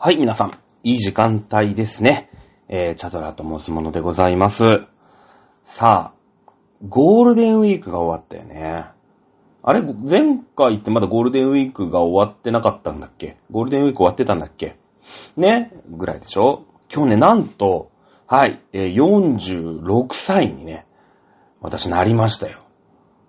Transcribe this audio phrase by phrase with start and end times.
[0.00, 0.52] はい、皆さん、
[0.84, 2.30] いい時間帯ですね。
[2.68, 4.62] えー、チャドラと申すものでございます。
[5.64, 6.50] さあ、
[6.88, 8.84] ゴールデンウィークが終わったよね。
[9.60, 13.38] あれ前回ってまだゴールデンウィークが終わってなかったんだっけ？
[13.50, 14.78] ゴールデンウィーク終わってたんだっけ？
[15.36, 15.72] ね？
[15.90, 16.62] ぐらいでしょ？
[16.94, 17.90] 今日ね、なんと、
[18.28, 20.86] はい、えー46歳にね、
[21.60, 22.60] 私なりましたよ。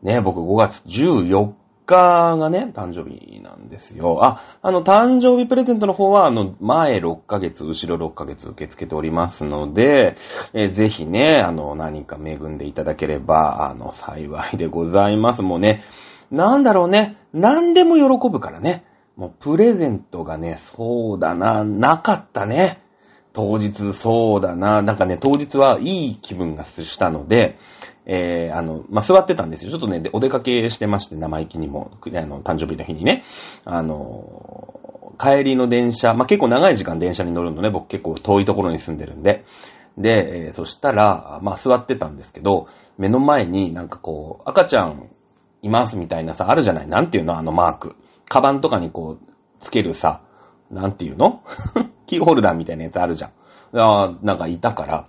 [0.03, 1.51] ね、僕5月14
[1.89, 4.23] 日がね、誕生日なんですよ。
[4.23, 10.15] あ、あの、誕生日プレゼントの方は、あの、前6ヶ月、後ろ6ヶ月受け付けておりますので、
[10.53, 15.41] えーぜひね、あの、何か恵んでいただければ、あの、幸いでございます。
[15.41, 15.83] もうね、
[16.31, 18.85] なんだろうね、何でも喜ぶからね。
[19.15, 22.81] もうプレゼントがね、そうだな、なかったね。
[23.33, 24.81] 当日、そうだな。
[24.81, 27.57] なんかね、当日はいい気分がしたので、
[28.11, 29.71] えー、あの、まあ、座ってたんですよ。
[29.71, 33.23] ちょっとね、でお出かけしてまして、生意気にも、あの、誕生日の日にね。
[33.65, 39.45] あの、帰りの電車、まあ、結構長い時間電車に乗るのね、僕結構遠いところに住んでるんで。
[39.97, 42.67] で、えーそしたら、まあ、座ってたんですけど、
[42.97, 45.09] 目の前になんかこう、赤ちゃん
[45.61, 46.87] いますみたいなさ、あるじゃない？
[46.87, 47.37] なんていうの？
[47.37, 47.95] あのマーク。
[48.27, 50.21] カバンとかにこう、つけるさ、
[50.71, 51.43] なんていうの？
[52.07, 53.31] キーホルダーみたいなやつあるじゃん。
[53.79, 55.05] あーなんかいたから、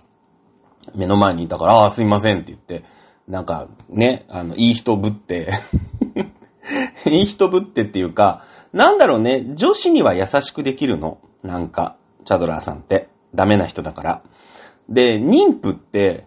[0.95, 2.83] 目の前にいたから、ああ、すいませんって言って、
[3.31, 5.53] なんかね、あの、いい人ぶって、
[7.09, 8.43] いい人ぶってっていうか、
[8.73, 11.17] なんだろうね、女子には優しくできるの。
[11.41, 13.07] なんか、チャドラーさんって。
[13.33, 14.21] ダメな人だから。
[14.89, 16.25] で、妊婦って、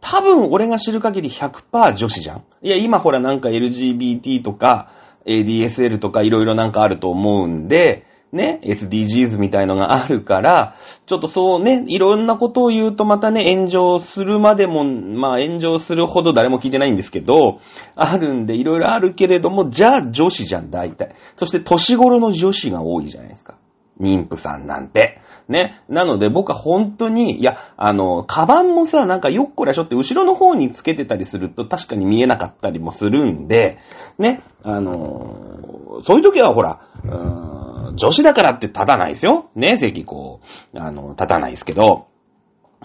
[0.00, 4.92] 多分俺が知る限り100%女子じゃんいや、今ほらなんか LGBT とか
[5.26, 10.76] ADSL とかいろいろなんかあると思うんで、ね、SDGs みたいのがあるから、
[11.06, 17.60] ちょっとそうね、いろんなことを言うとまたね、炎上するまでも、まあ炎上するほど誰も聞いてないんですけど、
[17.96, 21.14] あるんでいろいろあるけれども、じゃあ女子じゃん、大体。
[21.36, 23.54] そして年頃の女子が多いじゃないですか。
[23.98, 25.20] 妊婦さんなんて。
[25.48, 25.82] ね。
[25.88, 33.78] なので僕は本当に、いや、あの、カバンもさ、なんかよっこらしょって後ろの方につけてたりすると確かに見えなかったりもするんで、
[34.18, 34.42] ね。
[34.62, 37.57] あの、そういう時はほら、うーん
[37.98, 39.50] 女子だからって立たないですよ。
[39.54, 40.40] ね、席こ
[40.74, 42.06] う、あの、立たないですけど、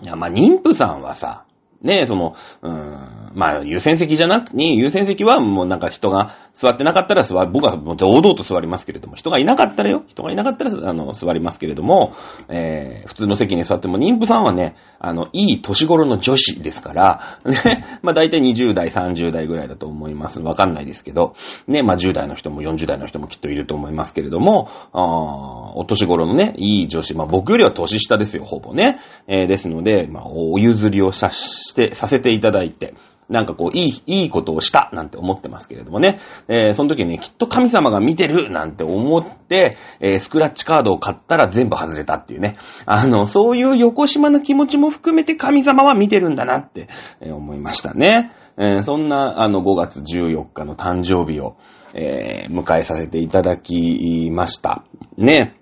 [0.02, 1.46] いや、まあ、妊婦さんはさ、
[1.84, 12.14] ねその、うーん、まあ、優先席じゃなくに、優先席はもうなんか人が座ってなかったら座る、僕はもう堂々と座りますけれども、人がいなかったらよ、人がいなかったら、あの、座りますけれども、
[12.48, 20.40] えー、普通の席に座っても、妊婦さんはね、あの、いい年頃の女子ですから、ね、まあ大体20代、30代ぐらいだと思います。
[20.40, 21.36] わかんないですけど、
[21.68, 29.00] ね、まあ10代の人も40代の人もきっといると思いますけれども、あお年頃のね、いい女子、まあ僕よりは年下ですよ、ほぼね。
[29.28, 32.94] えーですので、まあお譲りをさして、させていただいて、
[33.30, 36.20] なんかこう、いい、いいことをした、なんて思ってますけれどもね。
[36.48, 42.58] えーその時にね、きっと神様が見てる、なんて思って、えースクラッチカードを買ったら全部外れたっていうね。
[42.86, 46.90] あの、そういう横島な気持ちも含めて神様は見てるんだなって、
[47.22, 48.32] えー思いましたね。
[48.58, 51.56] えそんな、あの、5月14日の誕生日を、
[51.96, 54.84] え迎えさせていただきました。
[55.18, 55.56] ね。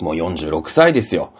[0.00, 1.32] もう46歳ですよ。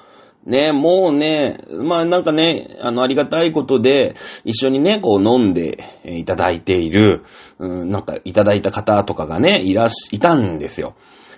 [0.51, 7.23] ね、もうね、まあなんかね、あの、ありがたいことで、一緒にね、こう飲んでえいただいている、
[7.61, 10.97] うん、なんかいただいた方とかがね、いらし、いたんですよ。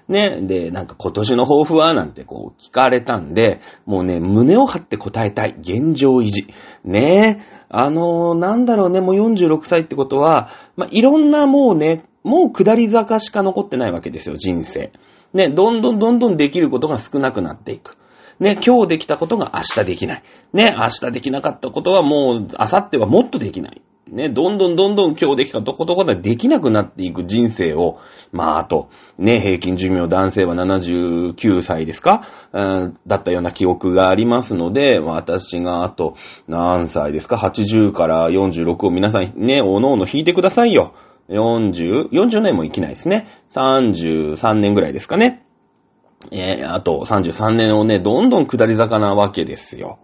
[0.08, 5.56] ね、で、なんか今年の抱負はなんてこう聞かれたんで、もうね、胸を張って答えたい。
[5.60, 6.46] 現状維持。
[6.84, 14.92] ねあのーなんだろうね、もう46歳ってことは、まあ、いろんなもうね、もう下り坂しか残ってないわけですよ、人生。
[15.34, 17.96] ね、どんどんどんどんできることが少なくなっていく。
[18.42, 20.22] ね、今日できたことが明日できない。
[20.52, 23.80] ね、明日できなかったことはもう、明後日はもっとできない。
[24.10, 28.00] ね、どんどんどんどん今日できたとことができなくなっていく人生を、
[28.32, 36.16] まあ、あと、ね、平均寿命男性は79歳ですか、うんだったような記憶がありますので、私があと、
[36.48, 40.94] 何歳ですか ?80 から46を皆さんね、おのおの引いてくださいよ。
[41.28, 43.28] 40、40年も生きないですね。
[43.50, 45.46] 33年ぐらいですかね。
[46.30, 49.98] えーあと33年をね、どんどん下り坂なわけですよ。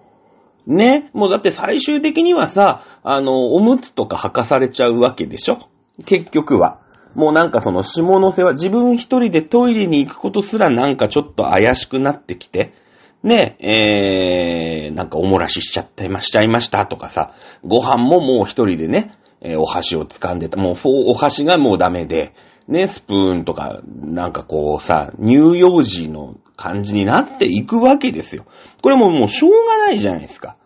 [0.67, 1.11] ね？
[1.15, 5.59] もうだって最終的にはさ、あの、おむつとか履かされちゃうわけでしょ？
[6.05, 6.81] 結局は。
[7.15, 12.75] もうなんかその下の世話、自分一人でトイレに行くことすらなんかちょっと怪しくなってきて、
[13.23, 17.33] ね、えー、なんかおもらししちゃったましちゃいましたとかさ、
[17.65, 20.57] ご飯ももう一人でね、えーお箸を掴んでた。
[20.59, 22.35] もうお箸がもうダメで、
[22.69, 28.45] ね、スプーンとか、なんかこうさ、乳幼児の感じになっていくわけですよ。
[28.83, 30.57] これももうしょうがないじゃないですか。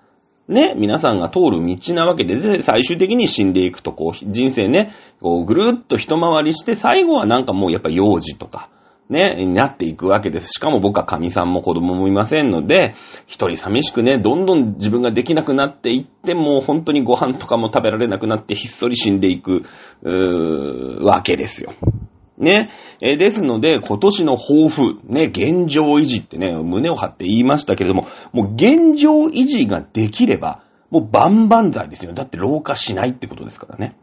[0.48, 8.68] ね、皆さんが通る道なわけで、で最終的に死んでいくと、こう、人生ね、こう、ぐるっと一回りして、最後はなんかもうやっぱ幼児とか、
[9.12, 10.54] ね、になっていくわけです。
[10.54, 12.94] しかも僕は神さんも子供もいませんので、
[13.26, 19.62] 一人寂しくね、どんどん自分ができなくなっていってもう、本当にご飯とかも食べられなくなってひっそり死んでいく、
[20.02, 21.74] うーわけですよ。
[22.38, 22.70] ね。
[23.00, 32.12] えですので、今年の抱負、ね、現状維持ってね、胸を張って言いましたけれども、もう現状維持ができれば、もう万々歳ですよ。
[32.14, 33.96] だって老化しないってことですからね。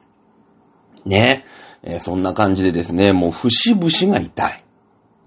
[1.05, 1.45] ね。
[1.83, 4.63] えー、そんな感じでですね、もう節々が痛い。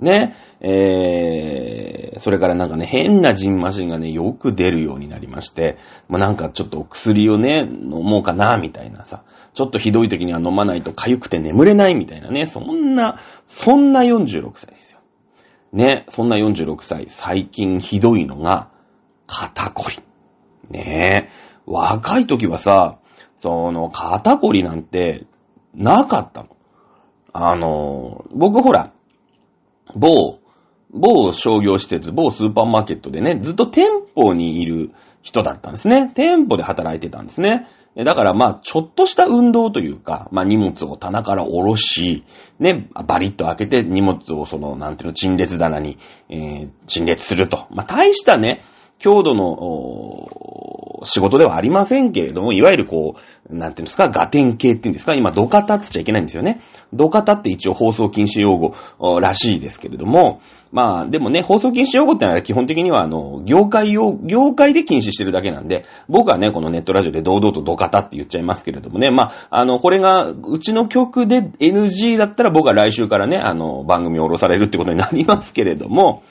[0.03, 0.35] ね。
[0.61, 5.79] えー、それからなんかね、変なジンマシンがね、よく出るようになりまして、
[6.09, 14.99] まあ、なんかちょっと薬をね、飲もうかな、みたいなさ、ちょっとひどい時には飲まないと痒くて眠れないみたいなね、そんな、そんな46歳ですよ。
[15.73, 18.71] ね、そんな46歳、最近ひどいのが、
[19.27, 19.99] 肩こり。
[20.71, 21.31] ね
[21.67, 22.99] 若い時はさ、
[23.37, 25.27] その、肩こりなんて、
[25.75, 26.57] なかったの。
[27.33, 28.92] あの、僕ほら、
[29.97, 30.39] 某、
[30.93, 34.91] 某商業施設、某スーパーマーケットでね、ずっと店舗にいる
[35.23, 36.11] 人だったんですね。
[36.15, 37.69] 店舗で働いてたんですね。
[37.95, 42.25] だからまあ、ちょっとした運動というか、まあ荷物を棚から下ろし、
[42.59, 45.99] ね、バリッと開けて荷物をその、なんていうの、陳列棚に、
[46.31, 47.67] えー、陳列すると。
[47.71, 48.63] まあ大したね、
[49.03, 53.17] 強度の仕事ではありませんけれども、いわゆるこ
[53.51, 56.61] う、なんていうんですか、ガテン系っていうんですか、今、ドカタって言っちゃいけないんですよね。
[56.93, 58.75] ドカタって一応放送禁止用語
[59.21, 60.41] らしいですけれども、
[60.71, 76.23] まあ、でもね、放送禁止用語ってのは基本的には、あの、業界用、業界で禁止してるだけなんで、僕はね、このネットラジオで堂々とドカタって言っちゃいますけれどもね、まあ、あの、これが、うちの曲で NG だったら僕は来週からね、あの、番組を下ろされるってことになりますけれども、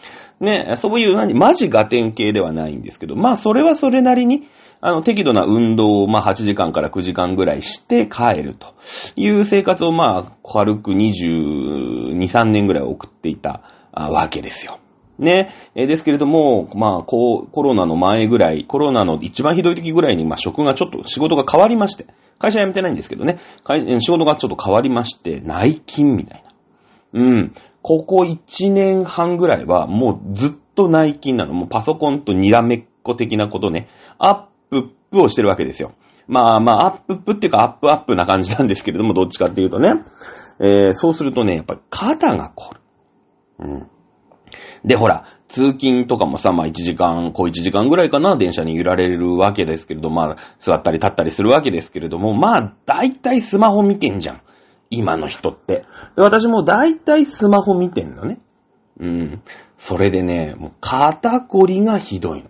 [0.41, 4.49] ね、そういう何、マジガテン系ではないんですけど、まあそれはそれなりに、
[4.81, 8.73] あの、適度な運動を、まあ8時間から9時間ぐらいして帰ると
[9.15, 13.61] いう生活を、まあ軽く22、3年ぐらい送っていた
[13.93, 14.79] わけですよ。
[15.19, 15.53] ね。
[15.75, 22.07] えですけれども、まあ、こう、コロナの前ぐらい、コロナの一番ひどい時ぐらいに、まあ、職がちょっと、仕事が変わりまして、
[22.39, 23.37] 会社辞めてないんですけどね、
[23.99, 26.51] 仕事がちょっと変わりまして、内勤みたいな。
[27.13, 27.53] うん。
[27.81, 31.53] ここ1年半ぐらいはもうずっと内勤なの。
[31.53, 33.89] もうパソコンとにらめっこ的なことね。
[34.17, 35.93] アップップをしてるわけですよ。
[36.27, 39.95] まあまあ、アップップっていうかアップアップな感じなんですけれども、どっちかっていうとね。
[40.59, 42.81] えー、そうするとね、やっぱり肩が凝る。
[43.59, 43.87] うん。
[44.85, 54.41] で、ほら、通勤とかもさ、まあ1時間、小1時間ぐらいかな、電車に揺られるわけですけれども、まあ座ったり立ったりするわけですけれども、まあ大体スマホ見てんじゃん。
[54.91, 55.85] 今の人って。
[56.15, 58.39] で私も大体スマホ見てんのね。
[58.99, 59.41] うん。
[59.77, 62.49] それでね、もう肩こりがひどいの。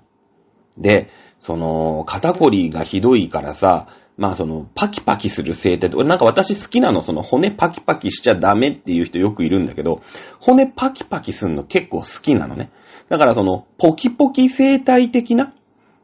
[0.77, 1.09] で、
[1.39, 10.01] その、肩こりがひどいからさ、まあその、パキパキする生態と、なんか私好きなの、その骨パキパキしちゃダメっていう人よくいるんだけど、
[10.39, 12.71] 骨パキパキするの結構好きなのね。
[13.09, 15.53] だからその、ポキポキ生態的な、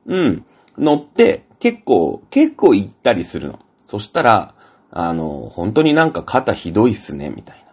[0.06, 0.45] うん、
[0.78, 3.60] のって結構、結構行ったりするの。
[3.86, 4.56] そしたら、
[4.92, 7.66] あの、本当になんか肩ひどいっすね、みたい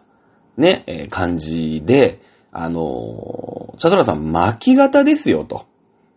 [0.59, 2.21] な、ね、えー、感じで、
[2.53, 5.67] あの、チャドラさん巻き型ですよ、と。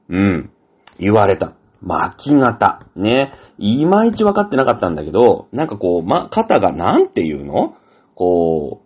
[0.09, 0.51] うん。
[0.99, 1.53] 言われた。
[1.81, 2.85] 巻き型。
[2.95, 3.31] ね。
[3.59, 7.75] いまいち分かってなかったんだけど、なんかこう、ま、肩がなんていうの？
[8.15, 8.81] こ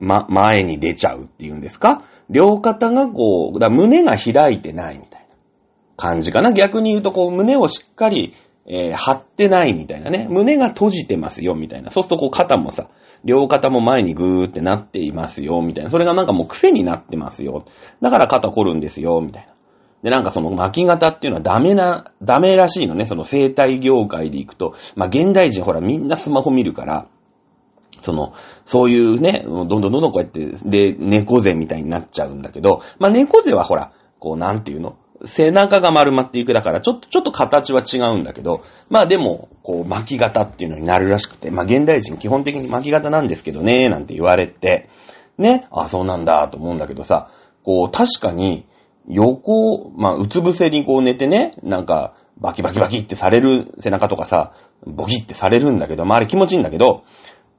[0.00, 2.02] う、ま、前に出ちゃうっていうんですか？
[2.28, 5.36] 両肩がこう、だ胸が開いてないみたいな
[5.96, 6.52] 感じかな。
[6.52, 8.34] 逆に言うとこう、胸をしっかり
[8.66, 10.26] えー、張ってないみたいなね。
[10.30, 11.90] 胸が閉じてますよ、みたいな。
[11.90, 12.88] そうするとこう肩もさ、
[13.24, 15.90] 両肩も前にぐーってなっていますよ、みたいな。
[15.90, 17.64] それがなんかもう癖になってますよ。
[18.00, 19.54] だから肩凝るんですよ、みたいな。
[20.02, 23.04] で、なんかその巻き型っていうのはダメな、ダメらしいのね。
[23.04, 24.74] その生態業界で行くと。
[24.94, 27.06] まあ、現代人ほらみんなスマホ見るから、
[28.00, 28.32] その、
[28.64, 34.96] そういうね、どんどんどんどんこうやって、で、猫背みたいになっちゃうんだけど、まあ、猫背はほら、こうなんていうの？
[35.24, 44.88] 背中が丸まっていくだから、ちょっと、ちょっと形は違うんだけど、まあでも、こう、巻き型っていうのになるらしくて、まあ現代人基本的に巻き型なんですけどね、なんて言われて、
[45.36, 47.30] ね、あ、そうなんだと思うんだけどさ、
[47.64, 48.66] こう、確かに、
[49.08, 54.54] 横、まあ、うつ伏せにこう寝てね、なんか、バキバキバキってされる背中とかさ、
[54.86, 57.04] ボキってされるんだけど、まああれ気持ちいいんだけど、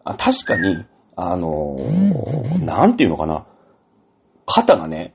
[0.03, 0.84] あ確かに、
[1.15, 3.46] あのー、なんていうのかな、
[4.48, 5.13] 肩がね、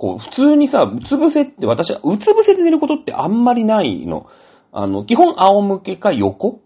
[0.00, 4.28] こう、普通にさ、うつ伏せって私は、うつ伏せで寝ることってあんまりないの。
[4.72, 6.60] あの、基本仰向けか横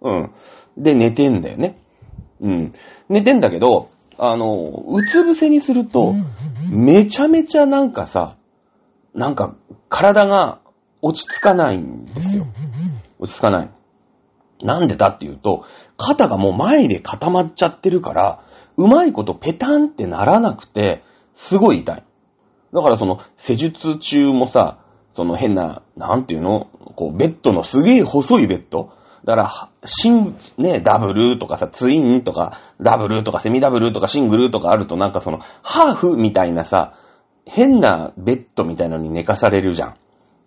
[0.00, 0.30] うん。
[0.78, 1.78] で寝てんだよね。
[2.40, 2.72] うん。
[3.10, 6.14] 寝てんだけど、あの、うつ伏せにすると、
[6.70, 8.36] めちゃめちゃなんかさ、
[9.12, 9.54] なんか
[9.90, 10.60] 体が
[11.02, 12.46] 落ち着かないんですよ。
[13.18, 13.70] 落ち着かない。
[14.62, 15.66] なんでだっていうと、
[15.98, 18.44] 肩がもう前で固まっちゃってるから、
[18.78, 21.02] うまいことペタンってならなくて、
[21.34, 22.04] すごい痛い。
[22.72, 24.78] だからその、施術中もさ、
[25.12, 26.68] その変な、なんていうの？
[26.96, 28.92] こう、ベッドのすげえ細いベッド？
[29.24, 36.94] だから、シン、ね、ダブルとかさ、ツインとか、ダブルとかセミダブルとかシングルとかあるとなんかその、ハーフみたいなさ、
[37.44, 39.96] 変なベッドみたいなのに寝かされるじゃん。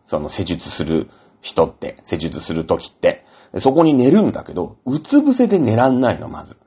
[0.06, 1.10] その施術する
[1.42, 3.26] 人って、施術するときって。
[3.60, 6.58] そこに寝るんだけど、うつ伏せで寝らんないの、まず。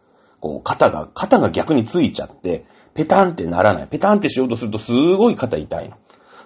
[0.41, 2.65] こう、肩が、肩が逆についちゃって、
[2.99, 3.87] ペタンってならない。
[3.87, 5.97] ペタンってしようとするとすごい肩痛いの。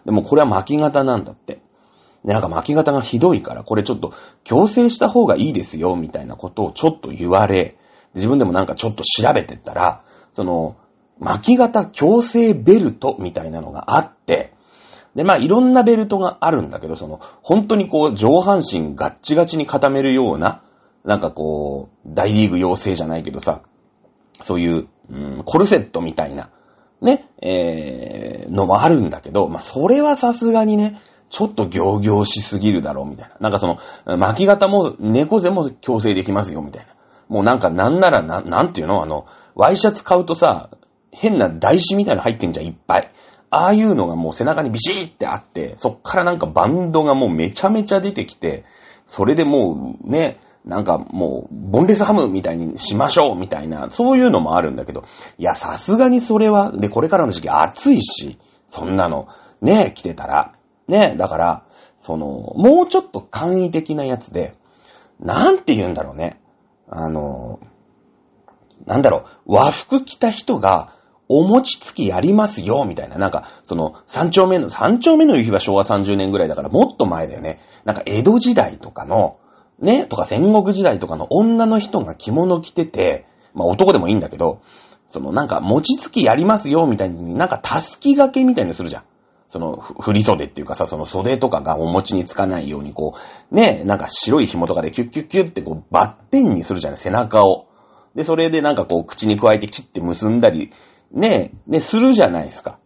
[0.05, 1.63] でもこれは巻き型なんだって。
[2.27, 4.13] で、なんか巻き型がひどいから、これちょっと
[4.45, 7.79] 強制した方がいいですよ、みたいなことをちょっと言われ、
[8.15, 10.03] 自分でもなんかちょっと調べてったら、
[10.35, 10.77] その、
[11.19, 14.53] 巻き型強制ベルトみたいなのがあって、
[15.15, 20.63] で、まあいろんなベルトがあるんだけど、その、本当にこう上半身ガッチガチに固めるような、
[21.03, 23.63] なんかこう、大リーグ養成じゃないけどさ、
[24.43, 26.51] そういう、うん、コルセットみたいな、
[27.01, 33.37] ね、えー、のもあるんだけど、まあそれはさすがにね、ちょっと行々しすぎるだろうみたいな。
[33.41, 33.79] なんかその、
[34.19, 36.93] 巻き型も猫背も強制できますよみたいな。
[37.29, 39.03] もうなんかなんならな、なんていうの？
[39.03, 40.69] あの、ワイシャツ買うとさ、
[41.11, 43.11] 変な台紙みたいなの入ってんじゃん、いっぱい。
[43.49, 48.65] ああいうのがもう背中にビシーってあって、そっからなんかバンドがもうめちゃめちゃ出てきて、
[49.07, 55.05] それでもうね、なんかもう、ボンレスハムみたいにしましょうみたいな、そういうのもあるんだけど、
[55.39, 59.27] いや、さすがにそれは、で、これからの時期暑いし、そんなの、
[59.61, 60.55] ね、来てたら、
[60.89, 61.65] ね、だから、
[61.99, 64.55] その、もうちょっと簡易的なやつで、
[65.21, 66.41] なんて言うんだろうね。
[66.89, 67.61] あの、
[68.87, 70.95] なんだろう、和服着た人が、
[71.29, 73.17] お餅つきやりますよ、みたいな。
[73.17, 77.61] なんか、その、三丁目の、三丁目の夕日は昭和30年ぐらいだから、もっと前だよね。
[77.85, 79.39] なんか、江戸時代とかの、
[79.83, 84.63] ね、とか戦国時代とかの女の人が着物着てて、まあ男でもいいんだけど、
[85.09, 89.03] そのなんか餅つきやりますよみたいになんかたすき掛けみたいにするじゃん。
[89.49, 93.13] その、振り袖っていうかさ、その袖とかがお餅につかないようにこ
[93.51, 97.67] う、ね、なんか白い紐とかでキュッキュッキュッってこうバッテンにするじゃない、背中を。
[98.15, 100.73] で、それでなんかこう口に加えてキュッて結んだり
[101.11, 102.79] ね、ね、するじゃないですか。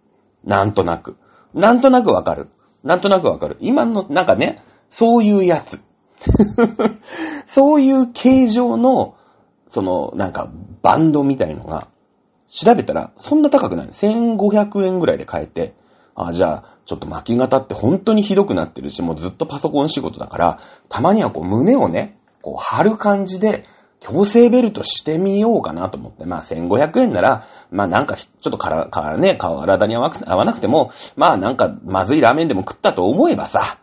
[0.44, 1.16] なんとなく。
[1.54, 2.48] なんとなくわかる。
[2.82, 3.58] なんとなくわかる。
[3.60, 4.56] 今の、なんかね、
[4.90, 5.80] そういうやつ。
[7.46, 9.14] そういう形状の、
[9.68, 10.48] その、なんか、
[10.82, 11.88] バンドみたいのが、
[12.48, 13.88] 調べたら、そんな高くない。
[13.88, 15.74] 1500円ぐらいで買えて、
[16.14, 20.58] あ、じゃあ、ちょっと巻き型って本当にひどくなってるし、もうずっとパソコン仕事だから、
[20.88, 23.64] たまにはこう胸をね、こう貼る感じで、
[24.00, 33.78] 強制ベルトしてみようかなと思って、まあ1500円なら、まあなんかちょっとから、からね、体に合わなくても、まあなんかまずいラーメンでも食ったと思えばさ、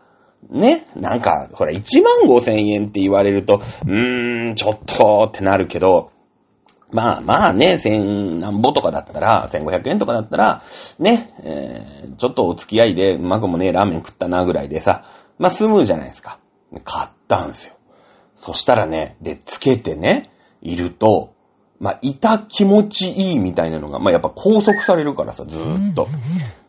[0.50, 6.10] ね、なんか、ほら1万5千円って言われると、うーん、ちょっとってなるけど、
[6.90, 10.62] まあまあね、千何ぼとかだったら、1500円とかだったら、
[10.98, 15.04] ね、えー、ちょっとお付き合いでうまくもね、ラーメン食ったなぐらいでさ、
[15.38, 16.38] まあ済むじゃないですか。
[16.84, 17.74] 買ったんすよ。
[18.36, 20.30] そしたらね、で、つけてね、
[20.62, 21.34] いると、
[21.80, 26.08] まあ、いた気持ちいいみたいなのが、まあ、やっぱ拘束されるからさ、ずーっと。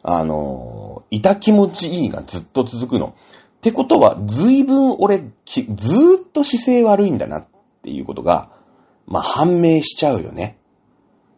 [0.03, 3.15] あの、いた気持ちいいがずっと続くの。
[3.65, 7.47] ってことは、ずいぶん俺、ずーっと姿勢悪いんだなっ
[7.81, 8.51] ていうことが、
[9.07, 10.59] まあ、判明しちゃうよね。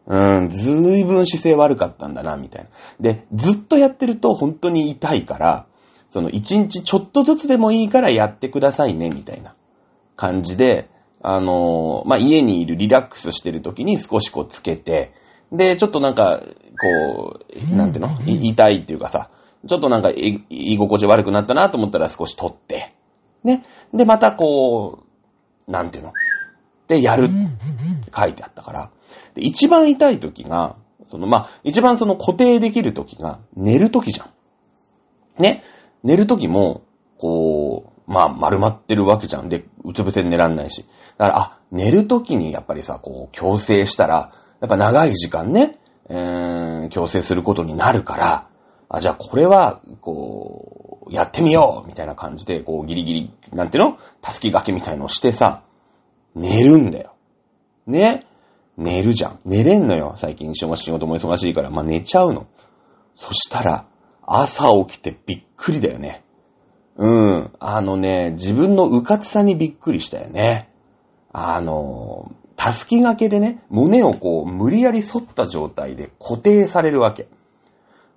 [0.06, 2.70] うん、ずいぶん姿勢悪かったんだな、みたいな。
[3.00, 5.64] で、ずっとやってると本当に痛いから、
[6.10, 9.54] その一日ちょっとずつでもいいからやってくださいね、みたいな。
[10.14, 10.90] 感じで、
[11.22, 15.14] あのまあ、家にいるリラックスしてる時に少しこうつけて、
[15.50, 16.42] で、ちょっとなんか、
[16.78, 17.40] こ
[17.72, 19.30] う、なんていうの、痛いっていうかさ、
[19.66, 22.94] ちょっとなんか居心地悪くなったなと思ったら少し取って、
[23.44, 23.62] ね。
[23.92, 25.04] で、またこ
[25.66, 26.12] う、なんていうの？
[26.86, 28.90] で、やるって書いてあったから、
[29.34, 35.42] で一番痛い時が、その、まあ、一番その固定できる時が寝る時じゃん。
[35.42, 35.64] ね。
[36.02, 36.82] 寝る時も、
[37.16, 39.48] こう、まあ、丸まってるわけじゃん。
[39.48, 40.86] で、うつ伏せに寝らんないし。
[41.16, 48.48] だから、あ、寝るときにやっぱりさ、こう、強制したら、やっぱ長い時間ね、えーん、強制することになるから、
[48.88, 53.98] あ、じゃあこれは、こう、やってみようみたいな感じで、こう、ギリギリ、なんていうの？
[54.20, 55.62] たすき掛けみたいのをしてさ、
[56.34, 57.14] 寝るんだよ。
[57.86, 58.26] ね？
[58.76, 59.40] 寝るじゃん。
[59.44, 60.12] 寝れんのよ。
[60.16, 62.46] 最近仕事も忙しいから、まあ寝ちゃうの。
[63.14, 63.86] そしたら、
[64.24, 66.22] 朝起きてびっくりだよね。
[66.96, 67.50] うん。
[67.58, 70.70] あのね、自分のうかつさにびっくりしたよね。
[71.32, 77.28] あの、たすき掛けでね、胸をこう、無理やり反った状態で固定されるわけ。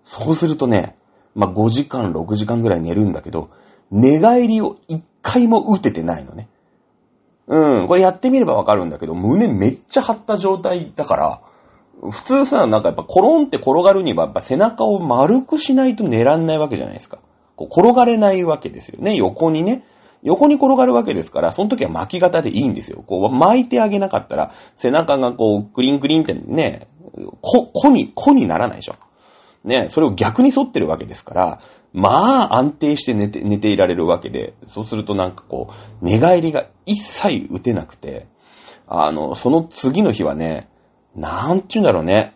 [0.03, 0.95] そうするとね、
[1.35, 3.49] まあ、5時間、6時間ぐらい寝るんだけど、
[3.91, 6.49] 寝返りを一回も打ててないのね。
[7.47, 11.41] うん、これやってみればわかるんだけど、胸めっちゃ張った状態だから、
[12.09, 17.19] 普通さ、なんかやっぱコロンって転がるには、やっぱ背中を丸くしないと寝らんないわけじゃないですか。
[17.55, 19.15] こう転がれないわけですよね。
[19.15, 19.83] 横にね。
[20.23, 23.03] 横に転がるわけですから、その時は巻き型でいいんですよ。
[23.05, 26.87] こう巻いてあげなかったら、背中がこう、クリンクリンってね、
[27.41, 28.95] こ、こに、こにならないでしょ。
[29.63, 31.61] ね、それを逆に沿ってるわけですから、
[31.93, 35.69] まあ安定して寝て、寝ていられるわけで、そうするとなんかこ
[36.01, 38.27] う、寝返りが一切打てなくて、
[38.87, 40.69] あの、その次の日はね、
[41.15, 42.35] なんちゅうんだろうね。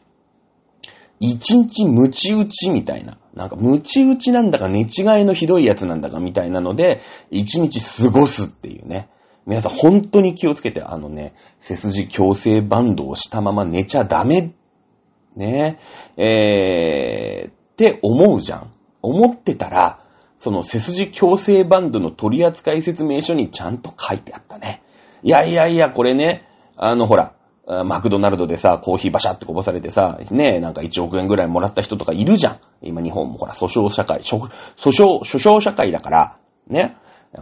[1.19, 3.17] 一日ムチ打ちみたいな。
[3.33, 4.87] なんかムチ打ちなんだか寝違い
[5.25, 7.01] のひどいやつなんだかみたいなので、
[7.31, 9.09] 一日過ごすっていうね。
[9.45, 14.53] 皆さん本当に気をつけて、あのね、背筋矯正バンドをしたまま寝ちゃダメ。
[15.35, 15.79] ね。
[16.17, 18.71] ええー、って思うじゃん。
[19.01, 19.99] 思ってたら、
[20.37, 24.81] その背筋矯正バンドの取扱説明書にちゃんと書いてあったね。
[25.23, 27.33] いやいやいや、これね、あのほら、
[27.67, 32.59] マクドナルドでさ、コーヒーバシャってこぼされてさ、ねえ、なんか1億円ぐらいもらった人とかいるじゃん。
[32.81, 36.37] 今日本もほら、訴訟社会、訴訟、訴訟社会だから、
[36.67, 36.95] ね。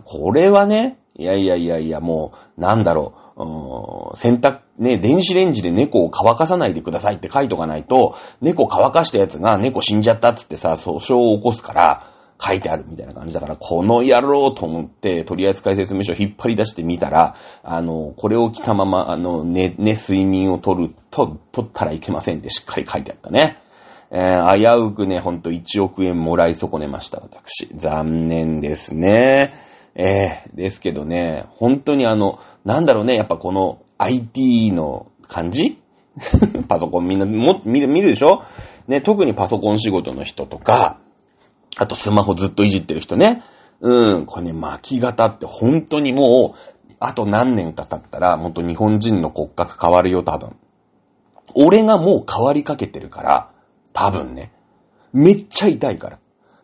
[0.06, 12.10] これはね、いやいやいやいや、もう、なんだろ、う洗濯、ね、電子レンジで猫を乾かさないでくださいって書いとかないと、猫乾かしたやつが猫死んじゃったっつってさ、訴訟を起こすから、
[12.46, 23.60] 書いてあるみたいな感じだから、この野郎と思って、取扱説明書引っ張り出してみたら、あの、これを着たまま、あの、ね、ね、睡眠を取ると、取ったらいけませんってしっかり書いてあったね。
[24.12, 27.70] えー、危うくね、ほんと1億円もらい損ねました、私。
[27.76, 29.54] 残念ですね。
[29.96, 35.80] えー、ですけどね、本当にあの、なんだろうね、やっぱこの IT の感じ？
[36.68, 38.42] パソコンみんなも見る、見るでしょ？
[38.88, 41.00] ね、特にパソコン仕事の人とか、
[41.78, 43.44] あとスマホずっといじってる人ね。
[43.82, 50.56] うん、これね、巻き型って本当にもう、あと何年か経ったら、もっと日本人の骨格変わるよ、多分。
[51.56, 53.50] 俺がもう変わりかけてるから、
[53.92, 54.54] 多分ね。
[55.12, 56.20] めっちゃ痛いから。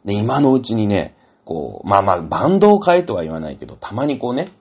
[0.05, 4.53] で、今のうちにね、こう、まあまあ、バンドを変えとは言わないけど、たまにこうね、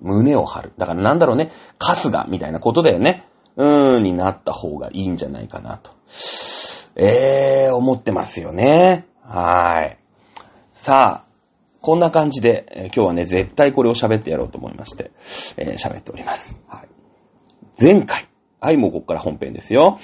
[0.00, 0.72] 胸を張る。
[0.76, 3.26] だからなんだろうね、カスが、みたいなことだよね。
[3.56, 5.90] うーん、になった方がいいんじゃないかなと。
[6.96, 9.06] えー、思ってますよね。
[9.22, 9.98] はい。
[10.72, 11.26] さあ、
[11.80, 15.10] こんな感じで、えー、今日はね、絶対これを喋ってやろうと思いまして、
[15.56, 16.60] えー、喋っております。
[16.68, 16.88] はい。
[17.80, 18.28] 前回。
[18.60, 19.98] はい、もうここから本編ですよ。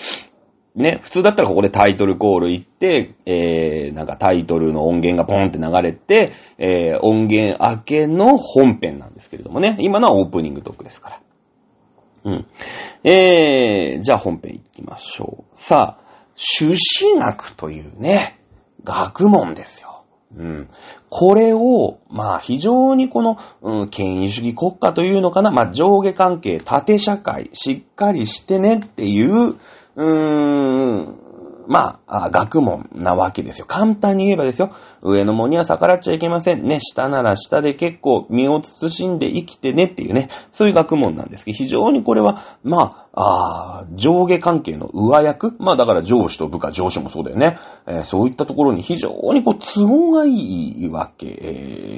[0.74, 11.20] ね、普通だったらここでタイトルコール行って、えー、なんかタイトルの音源がポンって流れて、えー、音源明けの本編なんですけれどもね、今のはオープニングトークですから。
[12.24, 12.46] うん。
[13.04, 15.56] えー、じゃあ本編行きましょう。
[15.56, 16.04] さあ、
[16.34, 18.38] 朱子学というね、
[18.84, 20.04] 学問ですよ。
[20.36, 20.68] うん。
[21.10, 29.56] これを、まあ非常にこの、うん、権威主義国家というのかな、まあ上下関係、縦社会、しっかりしてねっていう、
[29.96, 31.18] うーん、
[31.66, 33.66] まあ、学問なわけですよ。
[33.66, 34.72] 簡単に言えばですよ。
[35.02, 36.80] 上のもには逆らっちゃいけませんね。
[36.80, 40.28] 下なら下で結構身を慎んで生きてねっていうね。
[40.50, 47.58] そういう学問なんですけど、非常にこれは、まあ、あ上下関係の上役まあだから上司と部下、上司もそうだよね。
[47.86, 51.26] えー、そういったところに非常にこう都合がいいわけ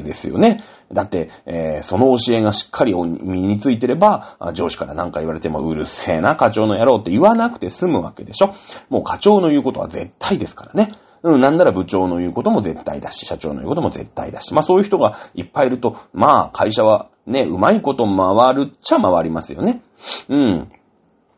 [0.04, 0.58] ですよね。
[0.94, 8.54] だって、えー、その教えがしっかり身についてれば、上司から何か言われてもうるせえな課長の野郎って言わなくて済むわけでしょ。
[8.88, 10.92] もう課長の言うことは絶対ですからね。
[11.22, 14.52] うん、なんなら部長の言うことも絶対だし、社長の言うことも絶対だし。
[14.52, 19.82] まあそういう人がいっぱいいると、まあ会社はね、うまいこと回るっちゃ回りますよね。
[20.28, 20.68] うん。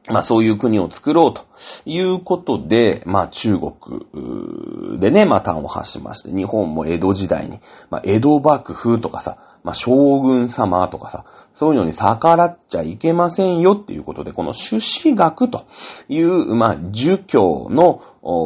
[0.09, 1.45] まあそういう国を作ろうと
[1.85, 9.37] いうことで、まあ中国でね、まあ端を発しまして、日本も江戸時代に、まあ江戸幕府とかさ、
[9.67, 15.67] まあ将軍様とかさ、そういうのに逆らっちゃいけませんよっていうことで、この朱子学と
[16.09, 18.03] いう、まあ儒教の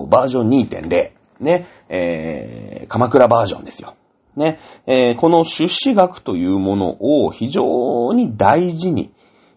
[0.09, 3.97] バージョン2.0、ね、えー、鎌倉バージョンですよ。
[4.35, 9.13] ね、えー、この朱子学というものを非常に大事に、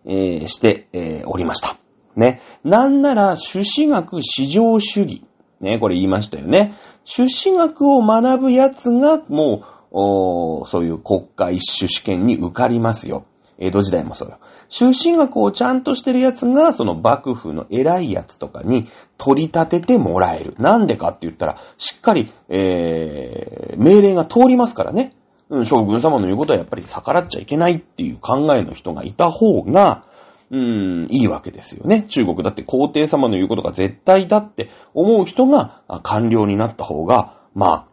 [0.06, 1.78] えー、して、えー、おりました。
[2.17, 2.41] ね。
[2.65, 5.23] なんなら、朱子学至上主義。
[5.62, 6.73] ね、これ言いましたよね。
[7.06, 13.25] 朱子学を学ぶやつが、もう、おそういう国家一種試験に受かりますよ。
[13.60, 14.39] 江戸時代もそうよ。
[14.67, 20.56] 修士学をちゃんとしてるやつが、その幕府の偉いやつとかに取り立ててもらえる。
[20.58, 25.13] なんでかって言ったら、しっかり、えー、命令が通りますからね。
[25.49, 30.06] うん、将軍様の言うことはやっぱり逆らっちゃいけないっていう考えの人がいた方が、
[30.49, 32.06] うーん、いいわけですよね。
[32.10, 37.88] 中国だって皇帝様の言うことが絶対だって思う人が官僚になった方が、まあ、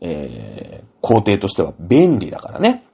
[0.00, 2.84] えー、皇帝としては便利だからね。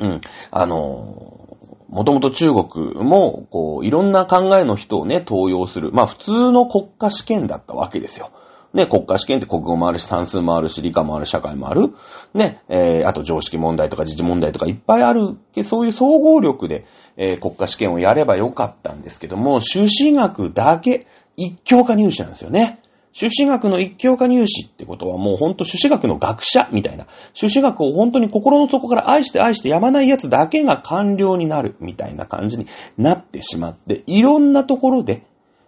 [0.00, 0.20] うん。
[0.50, 1.48] あの
[1.88, 5.90] もともと中国も、こう、いろんな考えの人をね、登用する。
[5.90, 8.30] まあ、普通の国家試験だったわけですよ。
[8.74, 11.94] ね、国家試験って国語もあるし、算数もあるし、理科もある、社会もある。
[12.34, 15.38] ね、えー、あと常識問題とか時事問題とかいっぱいある。
[15.64, 16.84] そういう総合力で、
[17.16, 22.80] えー、国家試験をやればよかったんですけども、修士学だけ一教科入試なんですよね。
[23.12, 27.06] 修士学の一教科入試ってことはもうほんと修士学の学者みたいな。
[27.34, 32.66] 修士学を本当に心の底から愛して愛してやまない奴だけが官僚になるみたいな感じに
[32.96, 35.24] なってしまって、いろんなところで、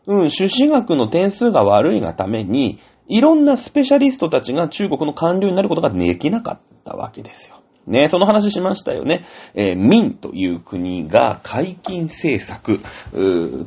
[0.06, 7.56] うん、修士学の点数が悪いがために、いろんなスペシャリストたちが中国の官僚になることができなかったわけですよ。
[7.86, 9.24] ね、その話しましたよね。
[9.54, 12.80] えー、民という国が解禁政策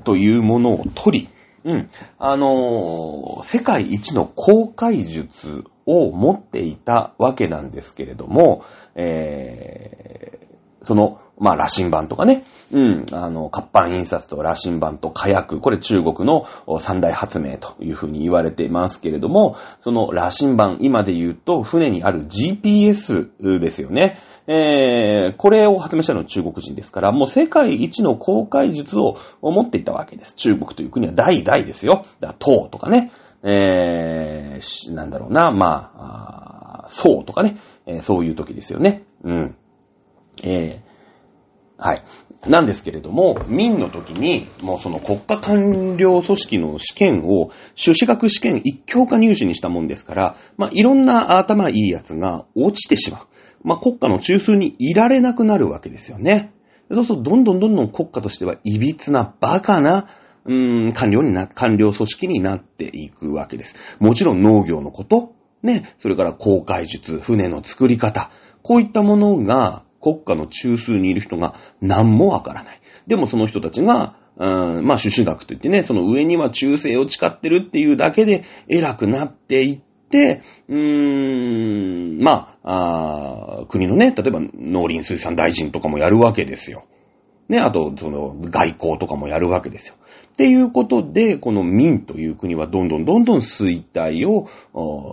[0.04, 1.30] というものを取り、
[1.66, 1.90] うん。
[2.20, 8.64] あのー、世界一の公開術を持っていたわけなんですけれども、
[8.96, 16.46] えー、その、まあ、羅針盤とかね、うん、あの、活版印刷と羅針盤と火薬、これ中国の
[16.80, 24.18] 三大発明というふうに言われていますけれども、その羅針盤、今で言うと船にある GPS ですよね。
[24.48, 30.36] えー、これを発明したのは中国人ですから、もう世界一の公開術を持っていたわけです。
[30.36, 32.06] 中国という国は代々ですよ。
[32.20, 33.12] だから唐とかね、
[33.44, 39.04] えー、なんだろうな、まあ、宋とかね、えー、そういう時ですよね。
[39.24, 39.56] うん。
[40.44, 40.94] えー、
[41.78, 42.04] はい。
[42.48, 53.28] なんですけれども、民の時に、もうその国家官僚組織の試験を、修士学試験一教科入試にしたもんですから、まあ、いろんな頭いいやつが落ちてしまう。
[53.64, 56.54] まあ、国家の中枢にいられなくなるわけですよね。
[56.92, 60.08] そうすると、どんどんどんどん国家としては、いびつな、バカな、
[60.46, 63.76] うーん、官僚にな、官僚組織になっていくわけです。
[64.00, 68.30] もちろん農業のこと、ね、それから航海術、船の作り方、
[68.62, 72.82] こういったものが、国家の中枢にいる人が何もわからない。
[73.08, 86.86] でもその人たちが、うーん、まあ、朱子学といってね、その上には忠誠を誓ってるっていうだけで偉くなっていって、うーん、まあ、あ国のね、例えば農林水産大臣とかもやるわけですよ。
[87.50, 89.96] ね、あと、その、外交とかもやるわけですよ。
[90.32, 94.48] っていうことで、この民という国はどんどんどんどん衰退を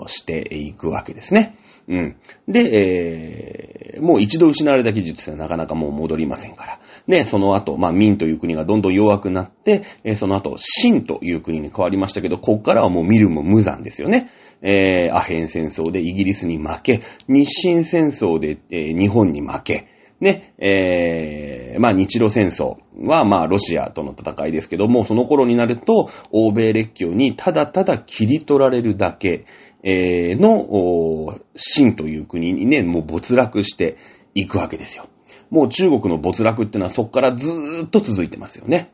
[0.07, 1.57] していくわけですね。
[1.89, 2.17] うん。
[2.47, 6.81] で、えー、もう一度失われた技術はなかなかもう戻りませんから。
[7.09, 14.31] で、その後、まあ、民という国がどんどん弱くなって、え、その後、秦という国に変わりましたけど、こっからはもう見るも無残ですよね。
[14.63, 19.87] えー、アヘン戦争でイギリスに負け、日清戦争で、えー、日本に負け、
[20.21, 29.47] ね、えー、まあ日露戦争はまあロシアとの戦いですけども、その頃になると欧米列強にただただ切り取られるだけ、
[29.83, 33.97] えー、の、秦という国にね、もう没落して
[34.35, 35.09] いくわけですよ。
[35.49, 38.93] もう中国の没落ってのはそこからずーっと続いてますよね。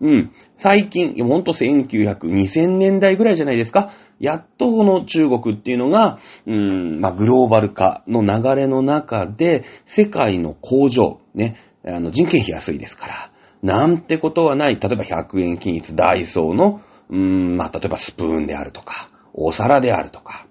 [0.00, 0.32] うん。
[0.56, 3.92] 最近、ほんと1900、2000年代ぐらいじゃないですか？
[4.22, 13.32] やっとこの中国っていうのが、うん、まあ、グローバル化の流れの中で、世界の工場、ね、あの、人件費安いですから、
[13.62, 14.78] なんてことはない。
[14.78, 20.46] 例えば100円均一ダイソーの、うん、まあ、例えばスプーンであるとか、お皿であるとか、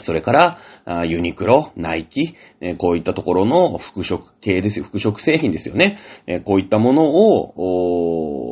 [0.00, 2.34] それから、ユニクロ、ナイキ、
[2.78, 4.86] こういったところの服飾系ですよ。
[4.86, 5.98] 服飾製品ですよね。
[6.44, 8.46] こういったものを、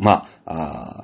[0.00, 0.28] まあ、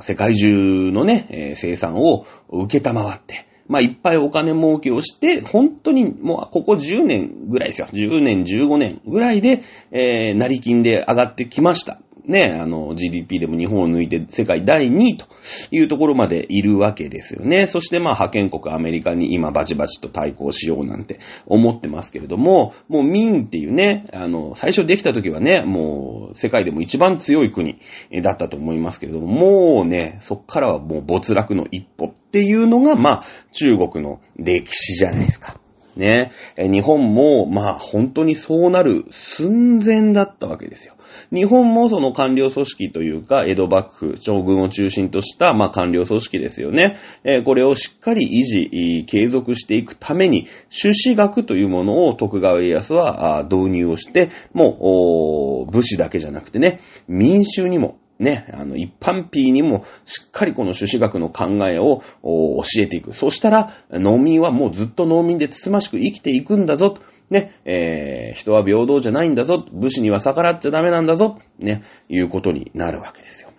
[0.00, 7.88] 世界中のね、生産を受けたまわって、まあ、いっぱいお金儲けをして、本当にもうここ10年ぐらいですよ。
[7.92, 12.00] 10年、15年ぐらいで、えー、成金で上がってきました。
[12.26, 15.26] ね、あの、GDP でも日本を抜いて世界第2位と
[15.70, 17.66] いうところまでいるわけですよね。
[17.66, 27.78] そしてまあ派遣国アメリカに今バチバチと対抗しようなんて思ってますけれども、もう民っていうね、あの、最初できた時はね、もう世界でも一番強い国
[28.22, 35.60] だったと思いますけれども、もうね、そっからはもう没落の一歩っていうのが、まあ、中国の歴史じゃないですか。
[35.96, 36.32] ね。
[36.56, 40.94] 日本も、まあ、本当にそうなる寸前だったわけですよ。
[41.32, 46.96] 日本もその官僚組織というか、江戸幕府、将軍を中心とした、まあ、官僚組織ですよね。
[47.24, 63.12] えー、これをしっかり維持、継続していくために、朱子学というものを徳川家康は導入をして、もう、武士だけじゃなくてね、民衆にも、ね、あの、一般 P にもしっかりこの朱子学の考えを教えていく。
[63.12, 66.94] そしたら、農民はもうずっと農民でつつましく生きていくんだぞ。
[67.28, 73.50] ね、えー、人は平等じゃないんだぞ、武士には逆らっちゃダメなんだぞ、ね、いうことになるわけですよ。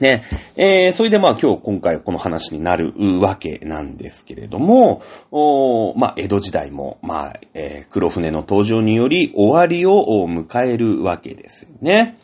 [0.00, 0.24] ね、
[0.56, 12.18] えー、それでまあ今日今回この話になるわけなんですけれども、おまあ江戸時代も、まあ、えー、黒船の登場により終わりを迎えるわけですよね。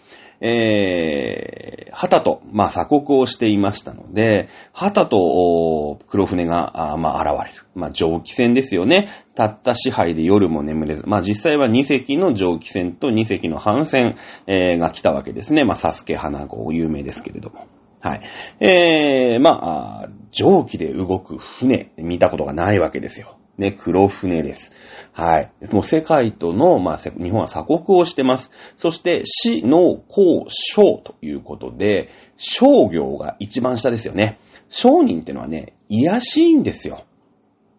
[0.44, 7.64] えー、旗と、まあ、鎖国をしていましたので、旗と黒船が、あまあ、現れる。
[7.76, 9.09] まあ、蒸気船ですよね。
[9.37, 11.05] たった支配で夜も眠れず。
[11.07, 14.16] まあ、実際は2隻の蒸気船と2隻の帆船、
[14.48, 15.64] えー、が来たわけですね。
[15.64, 17.68] まあ、サスケ花号有名ですけれども。
[18.00, 18.22] はい。
[18.59, 23.37] えー、まあ、蒸気で動く船、見たことがないわけですよ。
[23.62, 24.72] ね、黒船です。
[25.12, 25.53] はい。
[25.70, 28.51] もう世界との、まあ、日本は鎖国をしてます。
[28.77, 34.38] そして、死の公商ということで、商業が一番下ですよね。
[34.68, 37.05] 商人ってのはね、癒しいんですよ。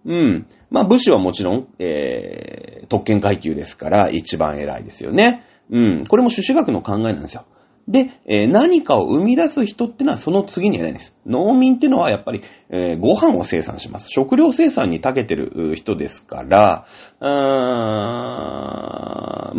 [0.05, 0.47] うん。
[0.69, 5.43] まあ、武士はもちろん、えー、特権階級ですから、一番偉いですよね。
[5.69, 6.05] うん。
[6.05, 7.45] これも朱子学の考えなんですよ。
[7.87, 11.13] で、えー、何かを生み出す人ってのはその次に偉いんです。
[11.25, 14.07] 農民ってのはやっぱり、えー、ご飯を生産します。
[14.09, 16.85] 食料生産に長けてる人ですから、
[17.19, 17.31] うーん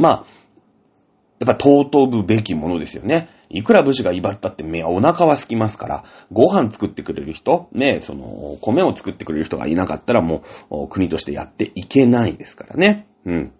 [0.00, 0.24] まあ、
[1.40, 3.28] やっぱ尊ぶべきものですよね。
[3.50, 13.06] いくら武士が威張ったって、お腹は空きますから、ご飯作ってくれる人、ね、その、米を作ってくれる人がいなかったらもう、国としてやっていけないですからね。
[13.26, 13.52] うん。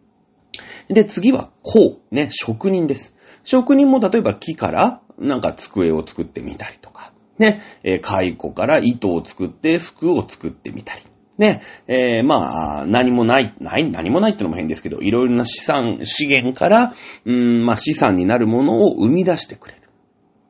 [0.88, 3.13] で、次は、こう、ね、職人です。
[3.44, 11.02] 職人も例えば木からなんか机を作ってみたりとか、ね、えー、蚕から糸を作って服を作ってみたり、
[11.38, 19.80] ね、えー、まあ、何もない、ない、何もないってのも変ですけど、いろいろな資産、資源から、うん、まあ資産になるものを生み出してくれる。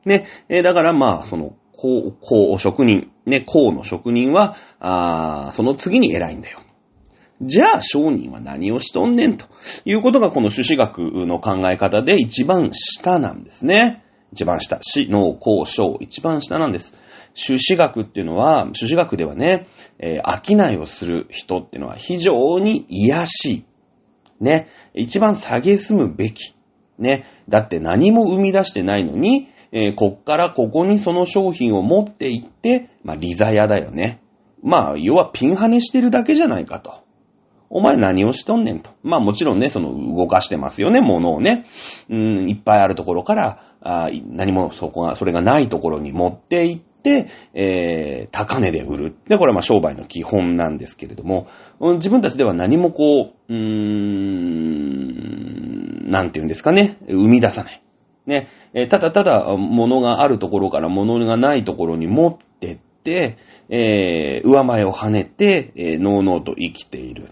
[0.05, 6.59] ね、えー、だからまあ、その、こう、こう、職人、ね、こうの職人は、あその次に偉いんだよ。
[7.41, 9.45] じゃあ商人は何をしとんねんと
[9.83, 14.03] いうことがこの朱子学の考え方で一番下なんですね。
[14.31, 14.79] 一番下。
[14.81, 16.93] 死、農、交渉、一番下なんです。
[17.33, 19.67] 朱子学っていうのは、朱子学ではね、
[19.99, 23.65] えー、商いをする人っていうのは非常に癒しい。
[24.39, 24.67] ね。
[24.93, 26.55] 一番下げすむべき。
[26.97, 27.25] ね。
[27.49, 34.21] だって何も生み出してないのに、えー、こっからここにその商品を持っていって、まあ、リザヤだよね。
[34.63, 37.04] まあ、要はピンハネしてるだけじゃないかと。
[37.69, 38.91] お前何をしとんねんと。
[39.03, 41.65] まあもちろんね、その動かしてますよね、物をね。
[42.09, 49.15] うん、いっぱいあるところから、あ何もそこが、それがないところに持って行って、えー、高値で売る。
[49.27, 51.47] で、これはまあ商売の基本なんですけれども、
[51.79, 55.15] 自分たちでは何もこう、うーん、
[56.09, 57.81] なんて言うんですかね、生み出さない。
[58.25, 63.37] ね、えただただ物があるところから物がないところに持ってって、
[63.69, 67.29] えー、上前を跳ねて、えー、のうのうと生きている。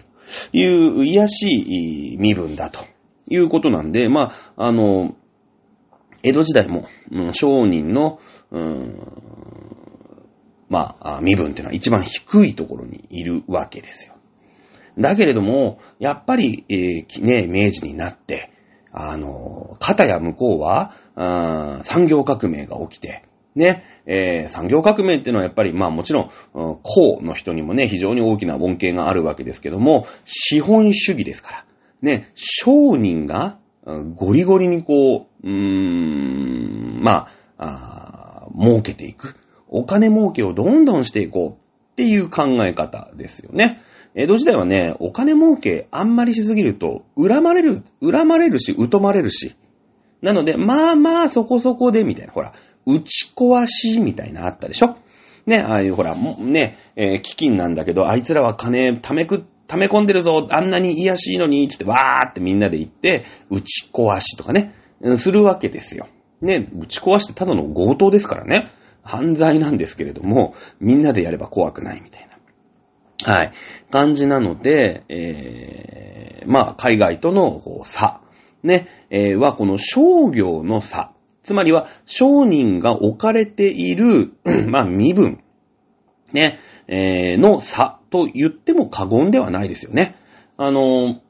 [0.51, 2.85] いう癒しい身分だと
[3.27, 5.15] いうことなんで、まあ、あの、
[6.23, 8.19] 江戸時代も、うん、商人の、
[8.51, 8.97] うん、
[10.69, 14.13] まあ、身分っていうのは一番低いところにいるわけですよ。
[14.97, 18.51] だけれども、やっぱり、えー、ね、明治になって、
[18.91, 20.93] あの、片や向こうは、
[21.83, 23.23] 産業革命が起きて、
[23.55, 26.29] ね、えー、産業革命っていうのはやっぱり、まあもちろん、
[26.83, 31.65] 公の人にもね、非常に大きな恩恵があるわけですけども、資本主義ですから。
[32.01, 33.57] ね、商人が、
[34.15, 39.35] ゴリゴリにこう、うーん、まあ、あ儲けていく。
[39.67, 41.51] お金儲けをどんどんしていこう
[41.93, 43.81] っていう考え方ですよね。
[44.15, 49.55] 江戸時代はね、お金儲けあんまりしすぎると、恨まれる、恨まれるし、疎まれるし。
[50.21, 52.33] なので、まあまあそこそこで、みたいな。
[52.33, 52.53] ほら、
[52.85, 54.97] 打ち壊しみたいなあったでしょ？
[55.45, 64.73] ね、ああいうほら、ね、えー、基金なんだけど、あいつらは金溜めく、溜め込んでるぞ、あんなに癒しいのに、つってわーってみんなで言って、打ち壊しとかね、
[65.17, 66.07] するわけですよ。
[66.41, 68.71] ね、打ち壊してただの強盗ですからね。
[69.01, 72.29] 犯罪なんですけれども、みんなでやれば怖くないみたい
[73.25, 73.33] な。
[73.33, 73.51] はい。
[73.91, 78.21] 感じなので、えー、まあ、海外との差、
[78.63, 81.11] ね、えー、はこの商業の差
[81.43, 84.33] つまりは、商人が置かれている、
[84.67, 85.43] まあ、身分、
[86.31, 90.15] ね、えー、の差と言っても過言ではないですよね。
[90.57, 91.21] あの、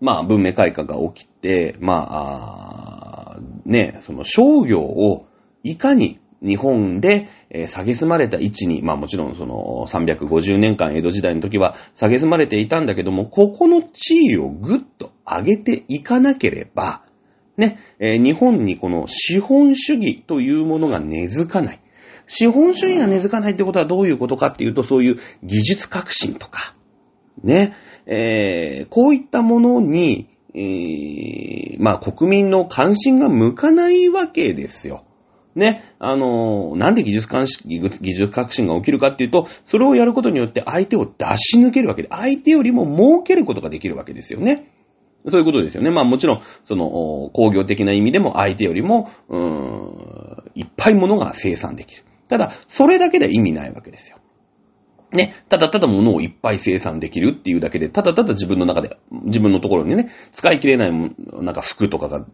[0.00, 5.26] まあ、文明開化が起きて、まあ、あね、その商業を
[5.62, 17.04] いかに日本で、えー、下げすまれた位置に、まあもちろんその350年間江戸時代の時は下げすまれていたんだけども、ここの地位をぐっと上げていかなければ、
[17.60, 21.80] ね、えー、日本にこの資本主義というものが根付かない。
[22.26, 26.74] 資本主義が根付かないってことはどういうことかっていうと、そういう技術革新とか、
[27.44, 27.74] ね、
[28.06, 35.04] えー、こういったものに、えー、まあ国民の関心が向かないわけですよ。
[35.56, 44.70] ね、あのーなんで技術革新技術革新が起きるかっていうと、それをやることによって相手を出し抜けるわけで、相手よりも儲けることができるわけですよね。
[45.28, 45.90] そういうことですよね。
[45.90, 52.04] まあもちろん、その、工業的な意味でも相手よりも、うーん、いっぱい物が生産できる。
[52.28, 54.18] ただ、それだけで意味ないわけですよ。
[55.12, 61.10] ね、ただただ物をいっぱい生産できるっていうだけで、ただただ自分の中で、自分のところにね、使い切れないも
[61.42, 62.24] なんか服とかが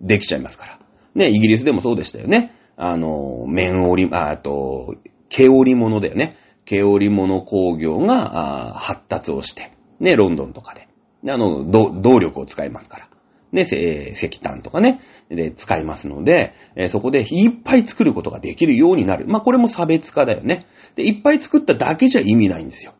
[0.00, 0.78] できちゃいますから。
[1.14, 2.54] ね、イギリスでもそうでしたよね。
[2.76, 4.94] あの、綿織り、あと、
[5.30, 6.36] 毛織物だよね。
[6.66, 10.85] 毛織物工業が発達をして、ね、ロンドンとかで。
[11.24, 13.08] であの、ど動力を使いますから。
[13.52, 19.26] ね、せえー石炭とかね、で、使いますので、えーそこでいっぱい作ることができるようになる。
[19.26, 20.66] まあ、これも差別化だよね。
[20.94, 22.94] で、いっぱい作っただけじゃ意味ないんですよ。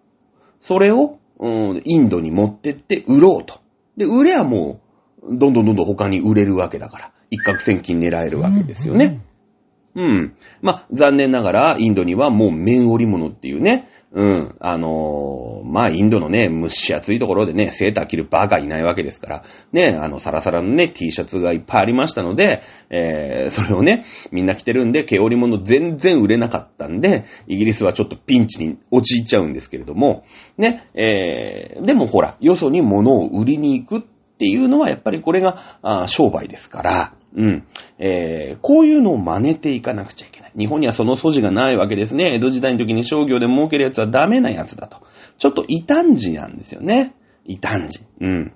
[0.61, 3.61] それを、うん、インドに持ってって売ろうと。
[3.96, 4.81] で、売ればも
[5.22, 9.05] う、どんどんどんどん他に売れるわけだから、一攫千金狙えるわけですよね。
[9.05, 9.22] うん。
[9.97, 10.37] うん。
[10.61, 30.25] まあ、残念ながら、インドにはもう綿織物っていうね、うん、あのーまあ、インドのね、蒸し暑いところでね、セーター着るバカいないわけですから、ね、あの、サラサラのね、T シャツがいっぱいありましたので、えー、それをね、みんな着てるんで、毛織物全然売れなかったんで、イギリスはちょっとピンチに陥っちゃうんですけれども、
[30.57, 34.07] ね、えー、でもほら、よそに物を売りに行くっ
[34.39, 37.66] ていうのは、やっぱりこれが、あ商売ですから、うん。
[37.99, 40.53] えー、こういうのを真似ていかなくちゃいけない。
[40.59, 42.33] 日本にはその素地がないわけですね。
[42.35, 44.99] 江戸時代の時に商業で儲けるやつはダメなやつだと。
[45.38, 47.14] ちょっと異端児なんですよね。
[47.44, 48.05] 異端児。
[48.20, 48.53] うん。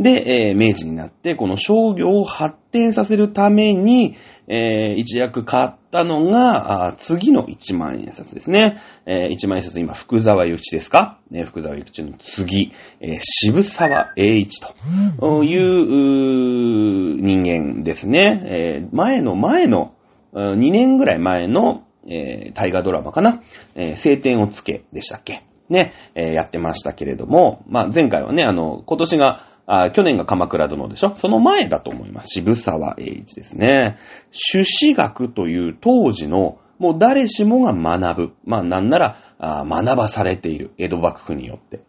[0.00, 4.16] で、えー明治になって、この商業を発展させるために、
[4.46, 8.78] えー一躍買ったのが、次の一万円札ですね。
[9.06, 18.42] えー一万円札、今、福沢諭吉ですか、ね、福沢諭吉の次、えー渋沢栄一という人間ですね。
[18.44, 19.94] えー前の前の、
[20.34, 23.40] 2年ぐらい前の、えー大河ドラマかな？
[23.74, 25.44] えー晴天をつけでしたっけ？
[25.70, 31.14] ね、えーやってましたけれども、まあ、前回はね、あの、今年が、あ去年が鎌倉殿でしょ？
[31.14, 32.28] その前だと思います。
[32.34, 33.98] 渋沢栄一ですね。
[34.30, 38.32] 朱子学という当時の、もう誰しもが学ぶ。
[38.44, 40.72] まあ、なんなら、あ学ばされている。
[40.76, 41.80] 江戸幕府によって。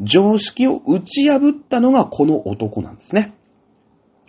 [0.00, 3.34] 常識を打ち破ったのがこの男なんですね。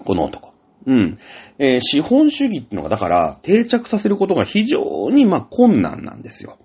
[0.06, 0.54] この男。
[0.86, 1.18] うん。
[1.60, 6.58] えー資本主義っていうのが、だから、定着させることが非常に、まあ、困難なんですよ。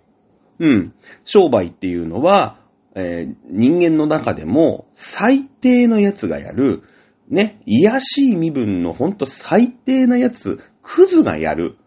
[0.61, 0.95] うん。
[1.25, 2.58] 商売っていうのは、
[2.99, 6.83] えー人間の中でも最低のやつがやる、
[7.29, 11.79] ね、癒しい身分のほんと最低なやつ、クズがやる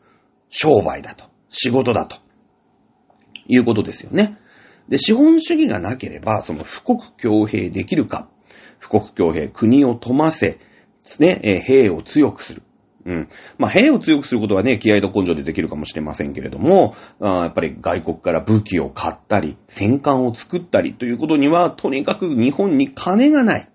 [0.49, 1.25] 商売だと。
[1.49, 2.17] 仕事だと。
[3.47, 4.37] いうことですよね。
[4.87, 8.29] で、資本主義がなければ、その富国強兵できるか。
[8.79, 10.59] 富国強兵、国を富ませ、
[11.19, 12.63] ね、えー兵を強くする。
[13.05, 13.29] うん。
[13.57, 23.70] まあ、兵を強くすることはね、気合と根性でできるかもしれませんけれども、あやっぱり外国から武器を買ったり、戦艦を作ったりということには、とにかく日本に金がない。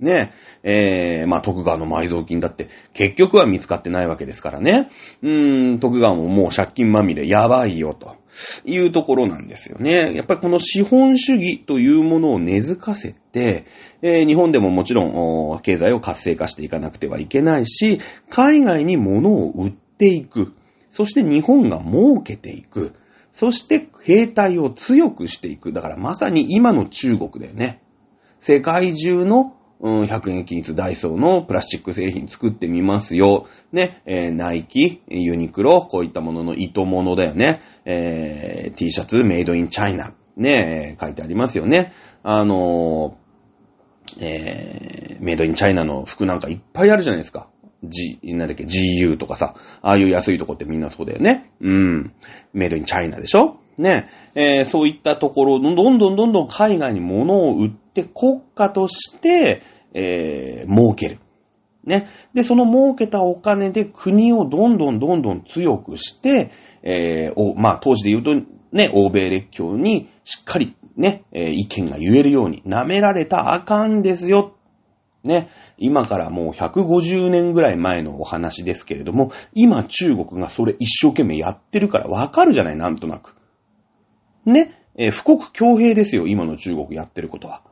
[0.00, 0.32] ね
[0.62, 4.90] え、ーまあ、徳川の埋蔵金だって、結局は見つかってないわけですからね。
[5.22, 8.16] うーん、徳川ももう借金まみれ、やばいよ、と
[8.64, 10.14] いうところなんですよね。
[10.14, 13.64] やっぱりこの資本主義というものを根付かせて、
[14.02, 17.98] えー日本でももちろん、経済を活性化していかなくてはいけないし、
[18.30, 20.52] 海外に物を売っていく。
[20.90, 22.92] そして日本が儲けていく。
[23.32, 25.72] そして兵隊を強くしていく。
[25.72, 27.82] だからまさに今の中国だよね。
[28.40, 33.46] 世界中の、うん、100円均一ダイソーのプラスチック製品作ってみますよ。
[33.72, 37.60] ね、えーナイキ、ユニクロ、こういったものの糸物だよね。
[37.84, 40.14] えー T シャツ、メイドインチャイナ。
[40.36, 41.92] ね、書いてありますよね。
[42.22, 47.48] あのーえーメイドインチャイナの服なんかいっぱいあるじゃないですか。
[47.84, 51.50] G、なんだっけ、GU とかさ、ああいう安いとこってみんなそうだよね。
[51.60, 52.12] うん。
[52.52, 53.58] メイドインチャイナでしょ？
[53.78, 54.08] ね。
[54.34, 59.62] えーそういったところ、どんどんどんどん海外に物を売って国家として、
[59.94, 61.18] えー儲ける。
[61.84, 62.08] ね。
[62.34, 66.50] で、その儲けたお金で国をどんどんどんどん強くして、
[66.82, 68.34] えーおまあ、当時で言うと、
[68.72, 74.54] ね、欧米列強にしっかりね、えー意見が言えるように、舐められたあかんですよ。
[75.24, 83.34] ね、今からもう150年ぐらい前のお話ですけれども、今中国がそれ一生懸命やってるからわかるじゃない、なんとなく。
[84.44, 87.62] ね、えー富国強兵ですよ、今の中国やってることは。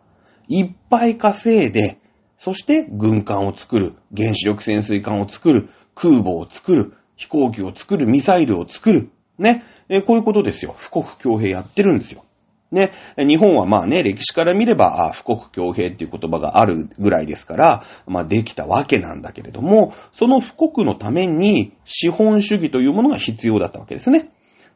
[0.48, 1.98] いっぱい稼いで、
[2.38, 9.10] そして軍艦を作る、原子力潜水艦を作る、空母を作る、飛行機を作る、ミサイルを作る。
[9.38, 10.76] ね、えこういうことですよ。
[10.90, 12.24] 富国強兵やってるんですよ。
[12.72, 24.30] ね、日本はまあね、歴史から見れば、富国強兵っていう言葉があるぐらいですから、まあできたわけなんだけれども、その富国のために資本主義というものが必要だったわけですね。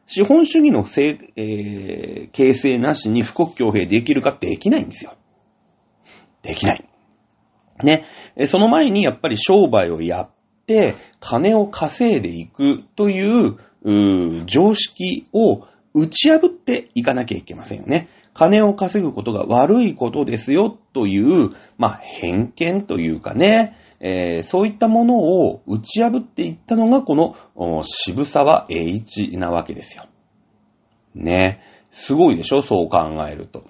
[0.07, 5.13] 資本主義のせい、えー、形成なしに富国強兵できるかできないんですよ。
[6.41, 6.85] できない。
[7.83, 8.05] ね。
[8.47, 10.29] その前にやっぱり商売をやっ
[10.65, 18.09] て、金を稼いでいくという、う常識を打ち破っていかなきゃいけませんよね。
[18.33, 30.05] 金を稼ぐことが悪いことですよという、まあ、偏見というかね、えー、そういったものを打ち破っていったのがこの渋沢栄一なわけですよ。
[31.13, 31.61] ね。
[31.91, 33.63] すごいでしょそう考えると。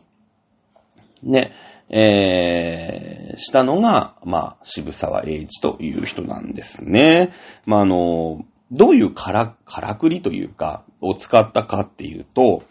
[1.24, 1.52] ね。
[1.92, 7.32] えー、したのが、まあ、渋沢栄一という人なんですね。
[7.66, 12.64] まあ、あの、どういうから、からくりというか、を使ったかっていうと、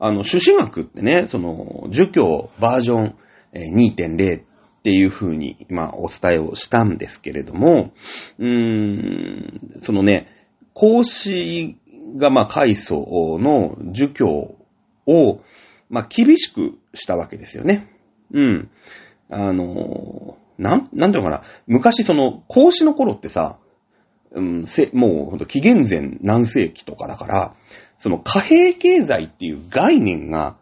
[0.00, 3.14] あの、朱子学ってね、その、儒教バージョン
[3.54, 4.42] 2.0っ
[4.82, 7.92] ていう風に、まあ、お伝えをしたんですけれども、
[8.38, 10.28] うーん、そのね、
[10.72, 11.76] 孔子
[12.16, 12.96] が、まあ、階層
[13.40, 14.56] の儒教
[15.06, 15.40] を、
[15.88, 17.93] まあ、厳しくしたわけですよね。
[18.32, 18.70] うん。
[19.30, 21.42] あの、なん、なんていうのかな。
[21.66, 23.58] 昔その、孔子の頃ってさ、
[24.32, 27.54] うん、せ、もうほんと紀元前何世紀とかだから、
[27.98, 30.56] その貨幣経済っていう概念が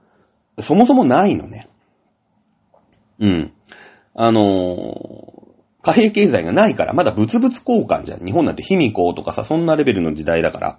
[0.61, 1.69] そもそもないのね。
[3.19, 3.53] うん。
[4.15, 5.33] あの、
[5.83, 8.25] 貨幣経済がないから、まだ物々交換じゃん。
[8.25, 10.79] 日本なんて卑弥呼とかさ、そんなレベルの時代だから。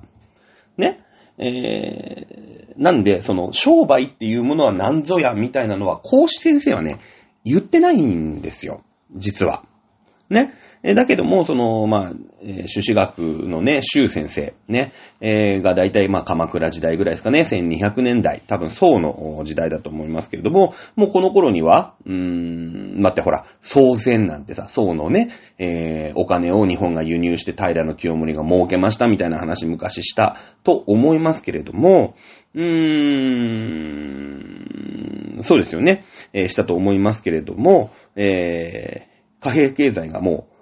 [0.78, 1.03] ね。
[1.38, 7.00] えー、なんで、その、商売っていうものは何ぞや、みたいなのは、孔子先生はね、
[7.44, 8.84] 言ってないんですよ。
[9.16, 9.64] 実は。
[10.30, 10.54] ね。
[10.84, 12.12] えだけども、その、まあ、
[12.42, 32.16] えー、朱子学のね、周先生、ね、えー、が大体、まあ、鎌倉時代ぐらいですかね、1200年代、多分、宋の時代だと思いますけれども、もうこの頃には、うーん、待ってほら、宋銭なんてさ、宋のね、えー、お金を日本が輸入して平の清盛が儲けましたみたいな話昔したと思いますけれども、
[32.56, 32.64] うー
[35.40, 36.04] ん、そうですよね、
[36.34, 40.53] えー、したと思いますけれども、えー、貨幣経済がもう、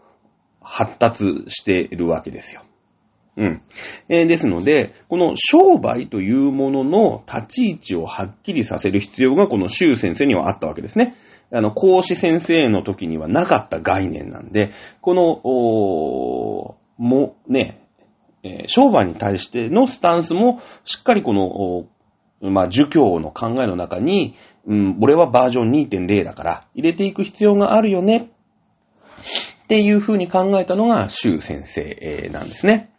[0.62, 2.64] 発達しているわけですよ。
[3.38, 3.62] うん。
[4.10, 11.16] えー、ですので、この商売というものの立ち位置をはっきりさせる必要がこの周先生にはあったわけですね。
[11.54, 17.82] あの、講師先生の時にはなかった概念なんで、この、おも、ね、
[18.44, 24.36] えー、商売に対してのスタンスも、しっかりこの、まあ、儒教の考えの中に、
[24.66, 28.32] うん、俺はバージョン2.0だから、入れていく必要があるよね。
[29.72, 32.90] っていうふうに考えたのが、周先生なんですね。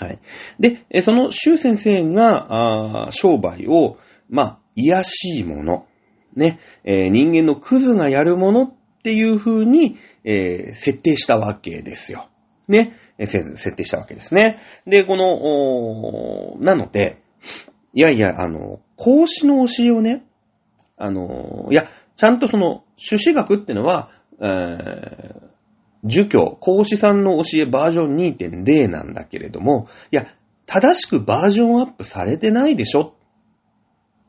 [0.00, 0.18] はい。
[0.58, 3.96] で、その周先生が、商売を、
[4.28, 5.86] まあ、癒しいもの、
[6.34, 8.74] ね、えー、人間のクズがやるものっ
[9.04, 12.30] ていうふうに、えー、設定したわけですよ。
[12.66, 14.58] ね、設定したわけですね。
[14.88, 17.22] で、この、なので、
[17.92, 20.24] いやいや、あの、孔子の教えをね、
[20.96, 24.10] あの、いや、ちゃんとその、朱子学ってのは、
[24.40, 25.55] えー、
[26.06, 30.26] 儒教、孔子さんの教えバージョン2.0なんだけれども、いや、
[30.66, 33.14] 正しくバージョンアップされてないでしょ？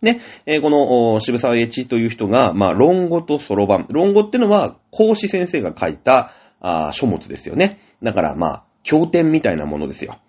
[0.02, 3.86] ね、えー、この渋沢栄一という人が、まあ、論語とそろばん。
[3.90, 7.80] 論語ってのは、孔子先生が書いたあ書物ですよね。
[8.04, 10.20] だから、まあ、経典みたいなものですよ。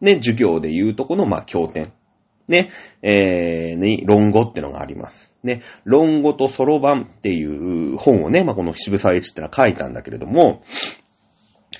[0.00, 1.92] ね、授業で言うとこの、まあ、経典。
[2.48, 2.70] ね、
[3.02, 5.30] えー、に、論語ってのがあります。
[5.42, 10.62] ね、論語とそろばんっていう本をね、まあ、この渋沢栄一ってのは書いたんだけれども、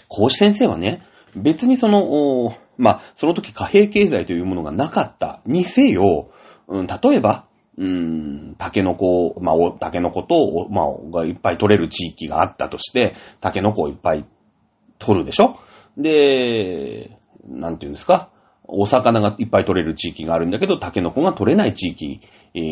[0.09, 1.03] 孔子先生はね、
[1.37, 6.31] 別にその、まあ、その時貨幣経済というものがなかったにせよ、
[6.69, 7.47] うん、例えば、
[7.77, 7.87] うー
[8.53, 14.25] ん、タケノコ、まあ、タケノコと、まあ、がいっぱい取れる地域があったとして、タケノコをいっぱい
[14.99, 15.57] 取るでしょ？
[15.97, 18.31] で、なんていうんですか？
[18.67, 22.21] お魚がいっぱい取れる地域があるんだけど、タケノコが取れない地域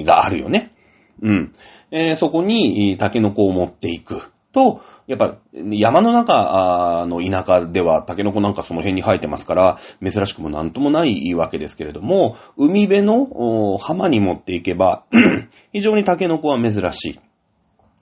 [0.04, 0.74] があるよね。
[1.22, 1.54] うん。
[1.90, 15.04] えー、そこにタケノコを持っていくと、やっぱ山の中の田舎ではタケノコなんかその辺に生えてますから、珍しくもなんともないわけですけれども、海辺の浜に持っていけば、
[15.74, 17.20] 非常にタケノコは珍し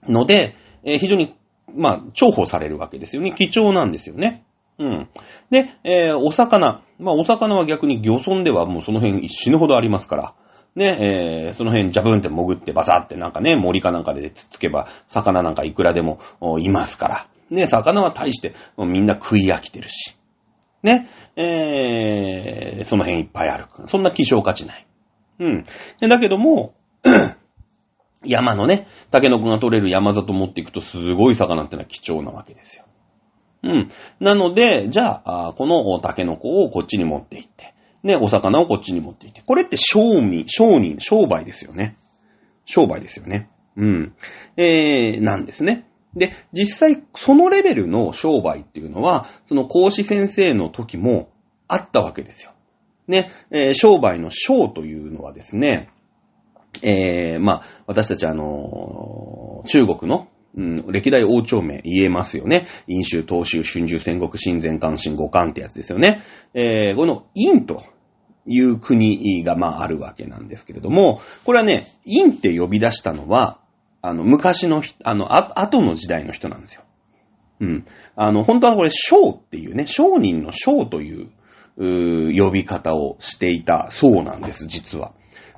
[0.07, 0.09] い。
[0.09, 1.35] ので、えー、非常に、
[1.75, 3.33] まあ、重宝されるわけですよね。
[3.33, 4.45] 貴重なんですよね。
[4.79, 5.09] うん。
[5.49, 6.83] で、えー、お魚。
[6.99, 10.33] まあ、お魚は逆に漁村ではもうその辺死ぬほどありますから。
[10.75, 16.19] ね、えー、その辺ジャブンって潜ってバサってなんかね、森かなんかでつっつけば、魚なんかいくらでも
[16.59, 17.27] いますから。
[17.49, 20.17] ね、魚は大してみんな食い飽きてるし。
[20.83, 23.65] ね、えー、その辺いっぱいある。
[23.87, 24.87] そんな希少価値ない。
[25.39, 25.65] うん。
[26.07, 26.73] だけども、
[28.23, 32.85] 山のね、タケノコが取れる山里持っていくとすごい魚ってのは貴重なわけですよ。
[33.63, 33.91] うん。
[34.19, 37.74] なので、じゃあ、このタケノコをこっちに持っていって、
[38.05, 39.41] ね、お魚をこっちに持っていて。
[39.45, 41.97] これって商人、商人、商売ですよね。
[42.63, 43.49] 商売ですよね。
[43.75, 44.13] うん。
[44.57, 45.87] えー、なんですね。
[46.15, 51.29] で、実際、そのレベルの商売っていうのは、その講師先生の時も
[51.67, 52.51] あったわけですよ。
[53.07, 55.89] ね、えー、商売の商というのはですね、
[56.83, 60.27] えー、まあ、私たちあのー、中国の
[60.57, 62.65] うん、歴代王朝名言えますよね。
[62.87, 66.21] 陰州、東州、春秋、戦国、新前、関心、五関ってやつですよね。
[66.53, 67.83] えー、この陰と
[68.45, 73.59] いう国が、まあ、あるわけなんですけれども、これはね、陰って呼び出したのは、
[74.01, 76.83] あの、昔の、あの、あ、後の時代の人なんですよ。
[77.59, 77.85] うん。
[78.15, 81.29] あの、本当はこれ、商っていうね、商人の商という、
[81.77, 85.11] う呼び方をしていたそうなんです、実は。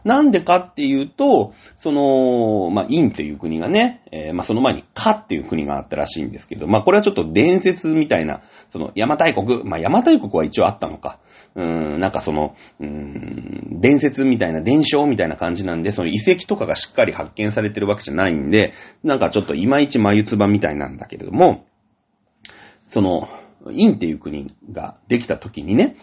[0.07, 11.19] なんでかっていうと、その、まあ、インっていう国がね、えー、まあ、その前にカっていう国があったらしいんですけど、まあ、これはちょっと伝説みたいな、その、邪馬台国、まあ、邪馬台国は一応あったのか。
[11.55, 21.65] うーん、なんかその、うーん、伝説みたいな、伝承みたいな感じなんで、その遺跡とかがしっかり発見されてるわけじゃないんで、なんかちょっといまいち眉唾みたいなんだけれども、
[22.87, 23.27] その、
[23.71, 25.97] インっていう国ができた時にね、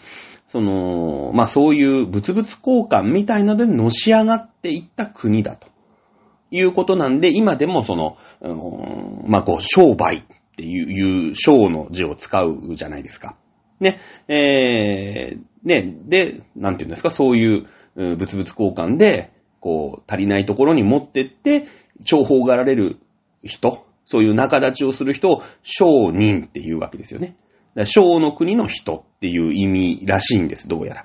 [0.54, 5.66] その、まあそういう物々交換みたいのでのし上がっていった国だと
[6.52, 10.22] いうことなんで、今でもその、うん、まあこう、商売っ
[10.56, 13.34] ていう、商の字を使うじゃないですか。
[13.80, 13.98] ね、
[14.28, 21.66] えー、ね、で、なんていうんですか、そういう物々交換で、こう、足りないところに持ってって、
[21.98, 23.00] 重宝がられる
[23.42, 27.34] 人、そういう仲立ちをする人を商人っていうわけですよね。
[27.84, 31.04] 小の国の人っていう意味らしいんです、どうやら。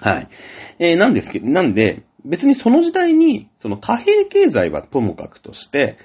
[0.00, 0.28] はい。
[0.78, 5.98] えー、なんですけど、なんで、別にその時代に、その貨幣経済はともかくとして、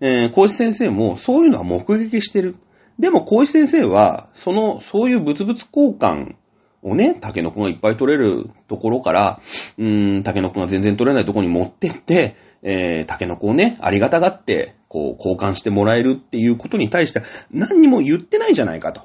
[0.00, 2.56] えー、孔子先生もそういうのは目撃してる。
[2.98, 6.36] でも、孔子先生は、その、そういう物々交換
[6.82, 9.40] をね、タケノコがいっぱい取れるところから、
[9.78, 19.02] うーん、タケノコが全然取れないところに持ってって、えー、タケノコをね、ありがたがって、こう、交換してもらえるっていうことに対して、何にも言ってないじゃないかと。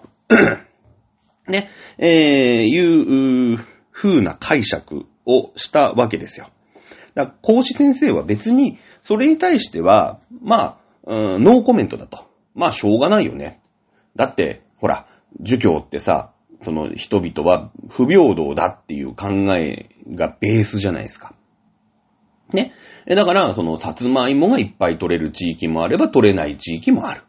[1.50, 1.68] ね、
[1.98, 3.58] えー、いう、
[3.92, 6.52] 風な解釈をしたわけですよ。
[7.16, 12.28] だから、講師先生は別に、それに対しては、まあ、うん、ノーコメントだと。
[12.54, 13.60] まあ、しょうがないよね。
[14.16, 15.08] だって、ほら、
[15.42, 16.34] 儒教ってさ、
[16.64, 21.34] その人々は不平等だっていう考えがベースじゃないですか。
[22.54, 22.74] ね。
[23.08, 27.24] だから、その、さつまいもがいっぱい取れる地域もあれば取れない地域もある。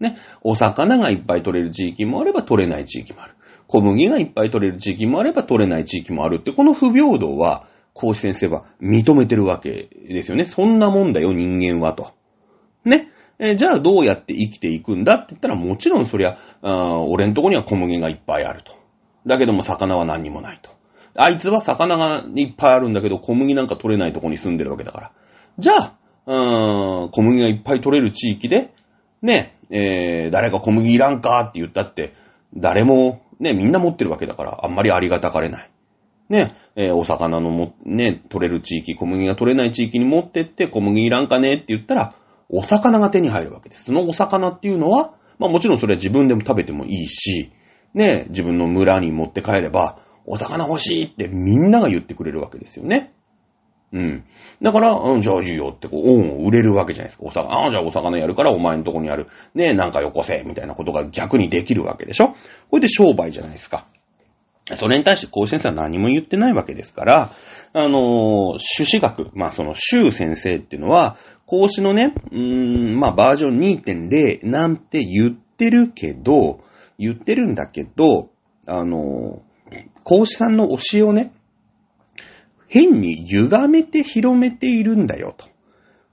[0.00, 0.16] ね。
[0.42, 3.34] お魚がいっぱい取れる地域もあれば取れない地域もある。
[3.66, 10.44] 小麦がいっぱい取れる地域もあれば取れない地域もあるって、この不平等は、講師先生は認めてるわけですよね。
[10.44, 12.12] そんなもんだよ、人間はと。
[12.84, 13.08] ね。
[13.38, 18.72] えじゃあどうやって生きていくんだって言ったら、もちろんそりゃ、あ俺んとこには小麦がいっぱいあると。
[19.26, 20.70] だけども魚は何にもないと。
[21.14, 25.12] あいつは魚がいっぱいあるんだけど、小麦なんか取れないとこに住んでるわけだから。
[25.58, 28.72] じゃあ、うーん、小麦がいっぱい取れる地域で、
[29.20, 32.14] ね、えー、誰か小麦いらんかって言ったって、
[32.54, 35.70] 誰も、ね、みんな持ってるわけだから、あんまりありがたかれない。
[36.28, 42.14] ね、えー、お魚のも、ね、取れる地域、小麦が取れない地域に持ってって、小麦いらんかねって言ったら、
[42.48, 43.84] お魚が手に入るわけです。
[43.84, 47.50] そのお魚っていうのは、まあもちろんそれは自分でも食べてもいいし、
[47.94, 53.12] ね、自分の村に持って帰れば、お魚欲しいってみんなが言ってくれるわけですよね。
[53.92, 54.24] うん。
[54.62, 57.24] だから、うん、じゃあいいよってこう、恩を売れるわけじゃないですか。
[57.26, 62.34] お魚、ああ、じゃあお魚やるからお前のとこにある、ねえ、なんかよこせ、みたいなことが逆にできるわけでしょ
[62.70, 63.86] これで商売じゃないですか。
[64.76, 67.32] それに対して講師先生は何も言ってないわけですから、
[67.74, 71.16] あのー、朱子学、まあその朱先生っていうのは、
[71.46, 76.60] 講師のね、うーん、まあバージョン2.0なんて言ってるけど、
[76.98, 78.30] 言ってるんだけど、
[78.66, 79.51] あのー、
[80.04, 81.32] 孔子さんの教えをね、
[82.68, 85.46] 変に歪めて広めているんだよと。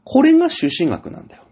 [0.04, 1.44] これが朱子学なんだよ。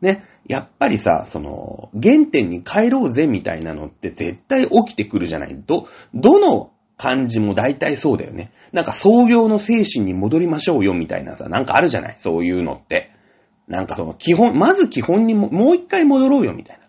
[0.00, 0.24] ね。
[0.46, 5.56] やっぱりさ、その、原点に帰ろうぜみたいなのって絶対起きてくるじゃない。
[5.66, 8.50] ど、どの感じも大体そうだよね。
[8.72, 12.14] なんか創業の精神に戻りましょうよみたいなさ、なんかあるじゃない。
[12.18, 13.12] そういうのって。
[13.68, 16.86] なんかその基本、まず基本にも、もう一回戻ろうよみたいな。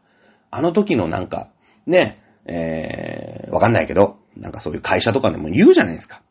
[0.50, 1.50] あの時のなんか、
[1.86, 6.22] ね、えー、わかんないけど、なんかそういう会社とかでも言うじゃないですか。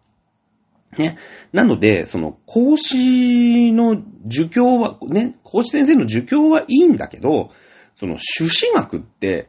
[0.98, 1.18] ね。
[1.52, 7.50] なので、その、講師の儒教は、ね、講師先生の儒教はいいんだけど、
[7.94, 9.48] その、朱子学って、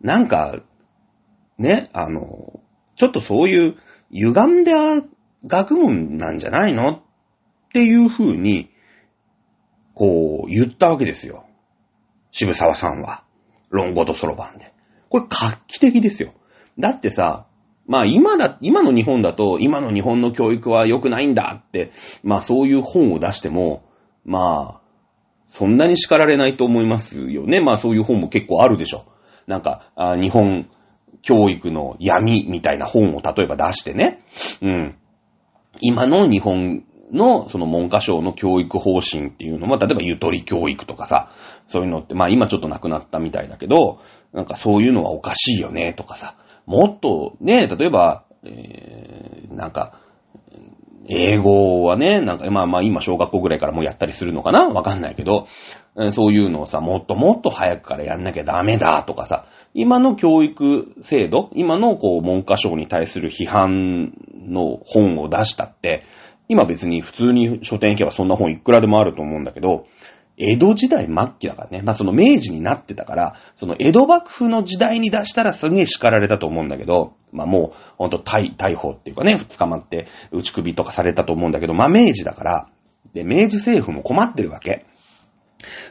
[0.00, 0.60] なんか、
[1.58, 2.60] ね、あの、
[2.96, 3.76] ちょっとそういう
[4.10, 5.02] 歪んだ
[5.46, 7.02] 学問なんじゃないのっ
[7.72, 8.70] ていうふうに
[10.00, 11.44] こう、言ったわけですよ。
[12.30, 13.22] 渋沢さんは。
[13.68, 14.72] 論語とそろばんで。
[15.10, 16.32] これ画期的ですよ。
[16.78, 17.46] だってさ、
[17.90, 21.90] まあ今だ、今の日本だと、今の日本の教育は良くないんだって、
[22.22, 23.82] まあそういう本を出しても、
[24.24, 24.80] まあ、
[25.48, 27.60] そんなに叱られないと思いますよね。
[27.60, 29.06] まあそういう本も結構あるでしょ。
[29.48, 30.68] なんか、あ日本
[31.22, 34.20] 教育の闇みたいな本を例えば出してね。
[34.62, 34.96] うん。
[35.80, 41.32] 今の日本のその文科省の教育方針っていうのは、例えばゆとり教育とかさ、
[41.66, 43.98] そういうのって、まあ今ちょっとなくなったみたいだけど、
[44.32, 46.36] なんかそういうのはおかしいよねとかさ、
[46.70, 49.98] もっとね、例えば、えー、なんか、
[51.08, 54.68] 英語はね、なんか、まあまあ今小学校ぐらいからもうやったりするのかな？
[54.68, 55.48] わかんないけど、
[56.12, 64.12] そういうのをさ、もっともっと早くからやんなきゃダメだとかさ、今の教育制度、今のこう文科省に対する批判
[64.46, 66.04] の本を出したって、
[66.46, 69.86] 今別に普通に書店行けばそんな本いくらでもあると思うんだけど、
[70.40, 71.82] 江戸時代末期だからね。
[71.82, 82.68] まあその明治になってたから、その江戸幕府の時代に出したらすげえ叱られたと思うんだけど、まあもうほんと逮逮捕っていうかね、捕まって打ち首とかされたと思うんだけど、まあ明治だから、
[83.12, 84.86] で、明治政府も困ってるわけ。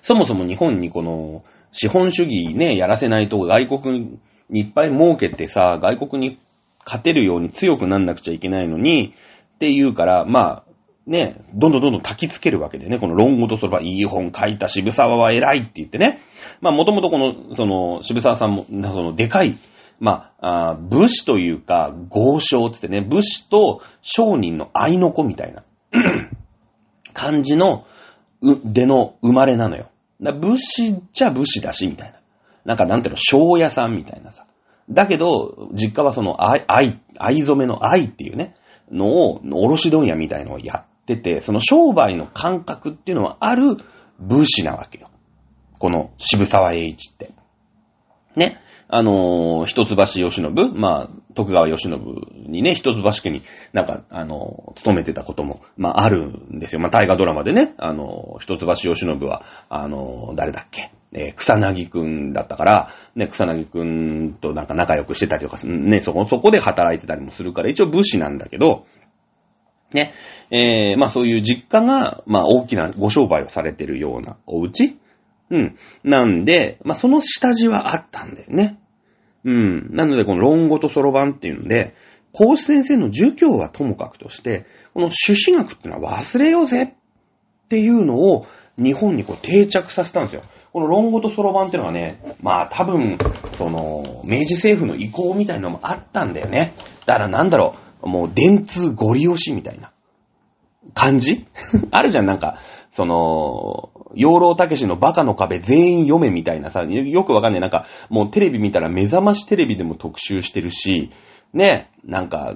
[0.02, 4.20] そもそも日本にこの資本主義ね、やらせないと外国
[4.50, 6.40] にいっぱい儲けてさ、外国に
[6.86, 9.14] 勝てるように強くなんなくちゃいけないのに、
[9.56, 10.69] っていうから、まあ、
[11.10, 16.22] ね、どんどんどんどん焚きつけるわけでね、この論語とそればいい本書いた渋沢は偉いって言ってね。
[16.62, 19.58] まあもともとこの、その、渋沢さんも、その、でかい、
[20.00, 25.64] まあ、あ武士というか、豪商つってね、武士と商人の愛の子みたいな
[27.14, 27.86] 感じの、
[28.42, 29.90] う、での生まれなのよ。
[30.20, 32.20] 武士じゃ武士だし、みたいな。
[32.66, 34.46] なんかなんていうの、商屋さんみたいなさ。
[34.92, 38.54] だけど、実家はその愛、愛、愛染めの愛っていうね、
[38.92, 40.86] のを、卸問屋みたいのをやっ
[41.16, 43.78] てて、その商売の感覚っていうのはある
[44.20, 45.10] 武士なわけよ。
[45.80, 47.32] この渋沢栄一って。
[48.36, 48.62] ね。
[48.92, 51.92] あのー、一橋義信、まあ、徳川義信
[52.48, 56.82] にね、一橋家になんか、あのー、勤めてたことも、まあ、あるんですよ。
[56.82, 68.88] まあ、大河ドラマでね、あのー、一橋義信は、あの誰だっけ、えー、草薙くんだったから、ね、草薙くんとなんか仲良くしてたりとか、ね、そこ、そこで働いてたりもするから、一応武士なんだけど、
[69.94, 70.14] ね。
[70.52, 74.98] えー、まあそういう実家が、まあ大きなご商売をされてるようなお家？
[75.52, 75.78] うん。
[76.04, 78.80] なんで、まあその下地はあったんだよね。
[79.44, 79.96] うん。
[79.96, 81.94] なのでこの論語とそろばんっていうので、
[82.32, 88.46] 孔子先生の儒教はともかくとして、この朱子学っていうのは忘れようぜっていうのを
[88.78, 90.44] 日本にこう定着させたんですよ。
[90.72, 93.18] この論語とそろばんっていうのはね、まあ多分、
[93.54, 96.76] その、明治政府の意向みたいなのもあったんだよね。
[97.08, 99.92] だからなんだろう、もう電通ゴリ押しみたいな
[100.94, 101.46] 感じ？
[101.92, 102.58] あるじゃん、なんか、
[102.90, 107.62] その、養老たけしのバカの壁全員読めみたいなさ、よくわかんない。
[107.62, 111.12] なんか、もうテレビ見たら目覚ましテレビでも特集してるし、
[111.54, 112.56] ね、なんか、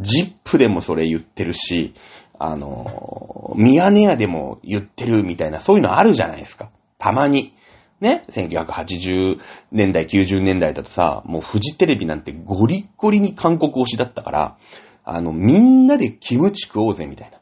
[0.00, 1.94] ジップでもそれ言ってるし、
[2.38, 6.70] あの、ミヤネ屋でも言ってるみたいな、そういうのあるじゃないですか。
[6.98, 7.54] たまに。
[8.00, 9.38] ね、1980
[9.72, 14.56] 年代、90年代だとさ、もうフジテレビなんてゴリッゴリに韓国推しだったから、
[15.04, 17.38] あの、みんなでキムチ食おうぜみたいな。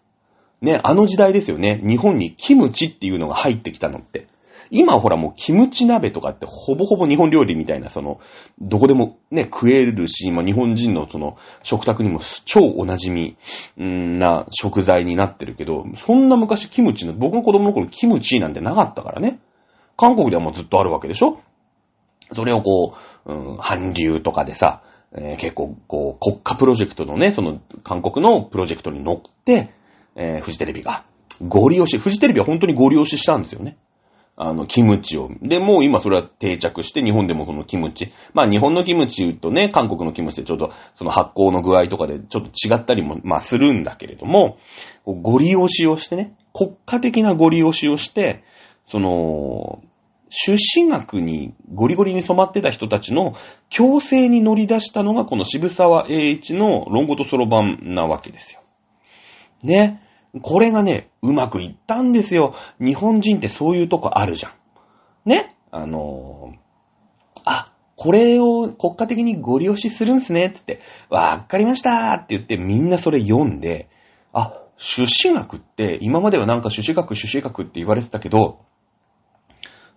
[0.60, 1.80] ね、あの時代ですよね。
[1.86, 4.26] 日本にキムチっていうのが入ってきたのって。
[4.70, 8.20] 今ほらもうキムチ鍋とかってほぼほぼ日本料理みたいな、その、
[8.60, 13.36] どこでもね、食えるし、まあ、日本人のその、食卓にも超お馴染
[13.78, 19.40] みな食材になってるけど、そんな昔キムチの、僕の子供の頃キムチなんてなかったからね。
[19.96, 21.40] 韓国ではもうずっとあるわけでしょ？
[22.34, 22.94] それをこ
[23.24, 24.82] う、うん、韓流とかでさ、
[25.12, 29.70] えー、結構こう、国家プロジェクトのね、その韓国のプロジェクトに乗って、
[30.14, 31.04] えー、フジテレビが、
[31.46, 33.76] ゴリ押し、フジテレビは本当にゴリ押ししたんですよね。
[34.40, 35.30] あの、キムチを。
[35.42, 38.12] で、もう今それは定着して、日本でもそのキムチ。
[38.34, 44.58] まあ日本のキムチとね、韓国のキムチでちょっとその発酵の具合とかでちょっと違ったりも、まあするんだけれども、
[45.04, 48.44] ゴリ押しをしてね、国家的なゴリ押しをして、
[48.86, 49.82] その、
[50.30, 53.34] 出身学にゴリゴリに染まってた人たちの
[53.70, 58.60] 強制に乗り出したのがこの渋沢栄一の論語とそろばんなわけですよ。
[59.62, 60.02] ね。
[60.42, 62.54] これがね、うまくいったんですよ。
[62.78, 64.52] 日本人ってそういうとこあるじゃん。
[65.28, 65.56] ね。
[65.70, 73.88] あのー、あ、これを国家的にご利用しするんすね、つって、わかりましたって言ってみんなそれ読んで、
[74.32, 78.60] あ、朱子学って今まではなんか朱子学、朱子学って言われてたけど、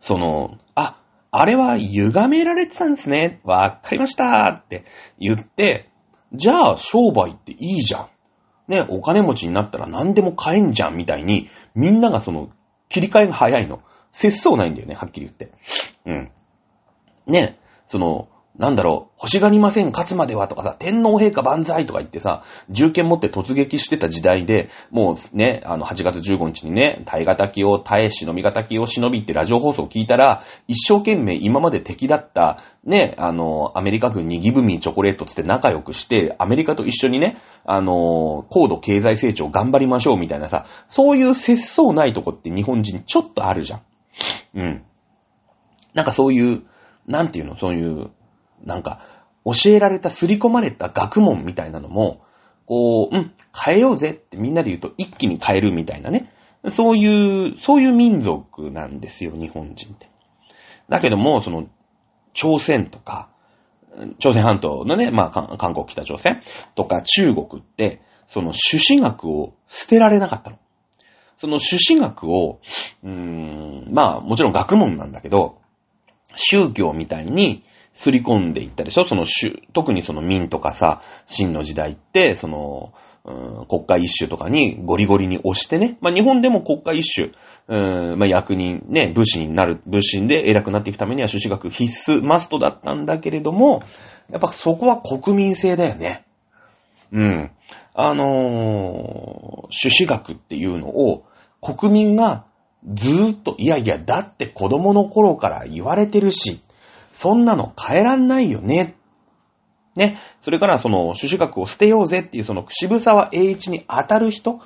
[0.01, 0.99] その、あ、
[1.31, 3.39] あれは歪められてたんですね。
[3.45, 4.83] わかりましたって
[5.17, 5.89] 言って、
[6.33, 8.09] じゃあ商売っていいじゃん。
[8.67, 12.49] ね、お金持ちになったら何でも買えんじゃんみたいに、みんながその
[12.89, 13.81] 切り替えが早いの。
[14.11, 15.53] 節操ないんだよね、はっきり言って。
[16.05, 16.31] うん。
[17.27, 18.27] ね、その、
[18.57, 43.81] なんだろう、欲しがりません、勝つまではとかさ、天皇陛下万歳とか言ってさ、銃剣持って突撃してた時代で、もうね、あの、8月15日にね、耐え敵を耐え、忍び敵を忍びってラジオ放送を聞いたら、一生懸命今まで敵だった、ね、あの、アメリカ軍にギブミーチョコレートつって仲良くして、アメリカと一緒にね、あの、高度経済成長頑張りましょうみたいなさ、そういう節操ないとこって日本人ちょっとあるじゃん。
[44.55, 44.83] うん。
[45.93, 46.63] なんかそういう、
[47.07, 48.11] なんていうの、そういう、
[48.63, 48.99] なんか、
[49.45, 52.21] 教えられた、刷り込まれた学問みたいなのも、
[52.65, 56.31] こう、うん、変えようぜってみんなで言うと一気に変えるみたいなね。
[56.69, 60.09] そういう、そういう民族なんですよ、日本人って。
[60.89, 61.67] だけども、その、
[62.33, 63.29] 朝鮮とか、
[64.19, 66.41] 朝鮮半島のね、まあ、韓国、北朝鮮
[66.75, 70.57] とか中国って、その朱子学を捨てられなかったの。
[71.35, 72.61] その朱子学を、
[73.03, 75.59] うーん、まあ、もちろん学問なんだけど、
[76.35, 79.03] 宗教みたいにすり込んでいったでしょ？
[79.03, 79.25] その
[79.73, 83.31] 特にその民とかさ、秦の時代って、その、う
[83.63, 85.97] ん、国家一種とかにゴリゴリに押してね。
[86.01, 87.31] まあ、日本でも国家一種、
[87.67, 93.83] うん、まあ、役人、ね、武士になる、武士で偉くなっていくためには朱子学必須、マストだったんだけれども、
[94.31, 96.25] やっぱそこは国民性だよね。
[97.11, 97.51] うん。
[97.93, 101.25] あのー、朱子学っていうのを
[101.61, 102.45] 国民が
[102.95, 106.63] ずーっと、いやいや、だって子供の頃から言われてるし、
[107.11, 108.95] そんなの変えらんないよね。
[109.95, 110.17] ね。
[110.41, 114.59] それからその、朱子学を捨てようぜっていうその渋沢栄一に当たる人。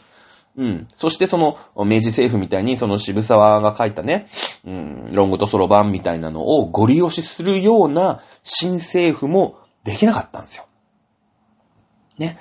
[0.57, 0.87] うん。
[0.95, 4.27] そしてその、明治政府みたいにその渋沢が書いたね、
[4.65, 10.65] うん、論語とそろばんみたいなのをご利用しするような新政府もできなかったんですよ。
[12.17, 12.39] ね。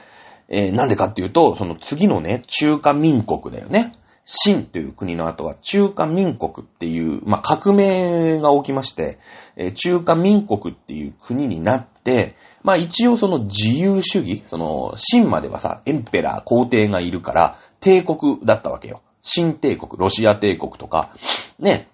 [0.48, 3.92] えー、なんでかっていうと、その次のね、中華民国だよね。
[4.24, 9.18] 清という国の後は中華民国っていう、まあ、革命が起きまして、
[9.56, 19.02] えー、中華民国っていう国になって、まあ、一応その自由主義、その、清まではさ、エンペラー、皇帝がいるから、帝国だったわけよ。
[19.22, 21.14] 清帝国、ロシア帝国とか、
[21.58, 21.88] ね、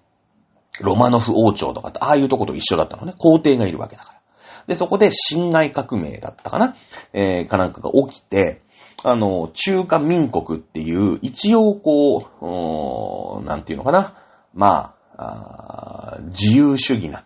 [0.79, 3.13] ロマノフ王朝とかああいうとこと一緒だったのね。
[3.17, 4.21] 皇帝がいるわけだから。
[4.67, 6.75] で、そこで辛亥革命だったかな
[7.13, 8.61] えー、かなんかが起きて、
[9.03, 14.15] あの、中華民国っていう、一応こう、なんていうのかな。
[14.53, 17.25] まあ自由主義な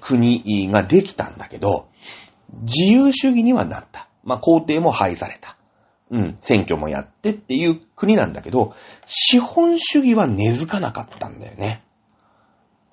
[0.00, 1.88] 国ができたんだけど、
[2.62, 4.08] 自由主義にはなった。
[4.24, 5.56] まあ、皇帝も廃された。
[6.10, 8.74] うん、選挙もやってっていう国なんだけど、
[9.06, 11.82] 資本主義は根付かなかったんだよね。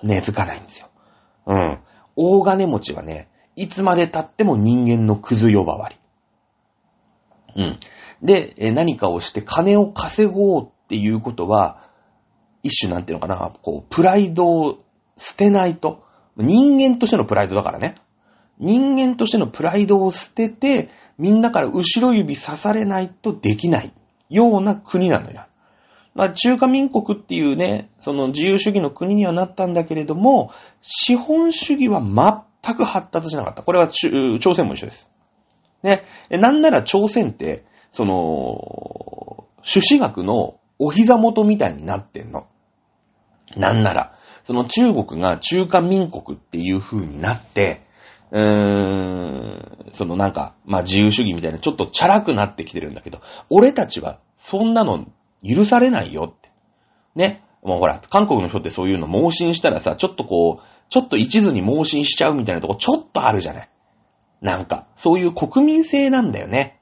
[0.02, 0.88] 根付かないんですよ。
[1.46, 1.80] うん。
[2.16, 5.98] 大金持ちはね、いつまで経っても人間のクズ呼ばわり。
[7.58, 7.80] うん。
[8.22, 11.84] で、何かをして金を稼ごうっていうことは、
[12.64, 14.84] 一種なんていうのかな、こう、プライドを
[15.18, 16.04] 捨てないと。
[16.38, 17.96] 人間としてのプライドだからね。
[18.60, 23.94] 人間としてのプライドを捨てて、みんなから後ろ指刺されないとできない
[24.30, 25.46] ような国なのよ。
[26.16, 30.52] まあ、中華民国っていうね、その自由主義の国にはなったんだけれども、
[30.82, 33.64] 資本主義は全く発達しなかった。
[33.64, 35.10] これは朝鮮も一緒です。
[35.84, 36.04] ね。
[36.30, 42.48] なんなら朝鮮って、その、朱子学のお膝元みたいになってんの。
[43.56, 47.86] なんなら、その中国が中華民国っていう風になって、
[48.32, 55.06] うーん、そのなんか、まあ自由主義みたいなちょっとチャラくなってきてるんだけど、俺たちはそんなの
[55.44, 56.52] 許されないよって。
[57.16, 57.44] ね。
[57.64, 63.70] もうほら、韓国の人ってそういうの盲信したらさ、ちょっとこう、ちょっと一途に盲信しちゃうみたいなとこちょっとあるじゃない。
[64.42, 66.79] なんか、そういう国民性なんだよね。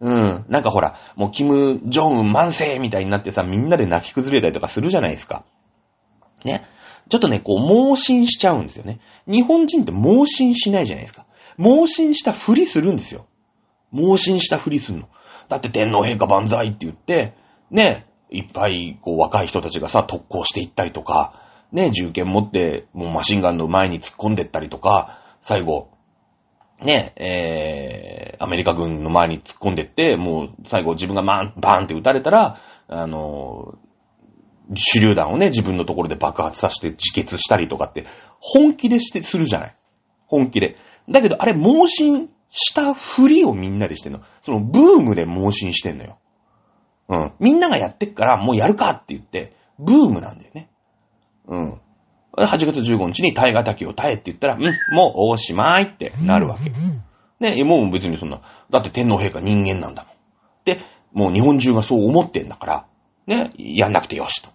[0.00, 0.44] うん。
[0.48, 5.44] なんかほら、もうキム・ジョンウン万世みたいになってさ、みんなで泣き崩れたりとかするじゃないですか。
[6.44, 6.66] ね。
[7.08, 9.00] ちょっとね、こう、盲信しちゃうんですよね。
[9.26, 11.24] 日本人って盲信しないじゃないですか。
[11.56, 13.26] 盲信したふりするんですよ。
[13.90, 15.08] 盲信したふりするの。
[15.48, 17.34] だって天皇陛下万歳って言って、
[17.70, 21.40] ね、いっぱい、こう、若い人たちがさ、特攻していったりとか、
[21.72, 25.90] ね、銃剣持って、もうマシンガンの前に突っ込んでったりとか、最後、
[26.82, 32.58] ね、えー、アメリカ軍の前に突っ込んでって、もう最後自分がマン、バーンって撃たれたら、
[32.88, 33.78] あの、
[34.74, 38.04] 手榴弾をね、自分のところで爆発させて自決したりとかって、
[38.40, 39.76] 本気でして、するじゃない。
[40.26, 40.76] 本気で。
[41.08, 44.20] だけど、あれ、盲信したふりをみんなでしてんの。
[44.42, 46.18] その、ブームで盲信してんのよ。
[47.08, 47.32] うん。
[47.38, 50.68] みんながやってっから、もうやるかって言って、ブームなんだよね。
[51.46, 51.80] うん。
[52.36, 54.62] 8月15日に耐え難を耐えって言ったら、うん、
[54.94, 56.70] もうおしまいってなるわけ。
[57.40, 60.12] ね、もう別にそんな、だって天皇陛下人間なんだもん。
[60.64, 60.80] で、
[61.12, 62.86] もう日本中がそう思ってんだから、
[63.26, 64.48] ね、やんなくてよしと。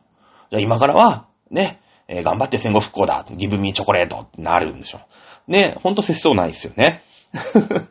[0.52, 3.26] じゃあ今からは、ね、えー頑張って戦後復興だ。
[3.32, 5.00] ギブミーチョコレートってなるんでしょ。
[5.48, 7.04] ね、ほんと節操ないですよね。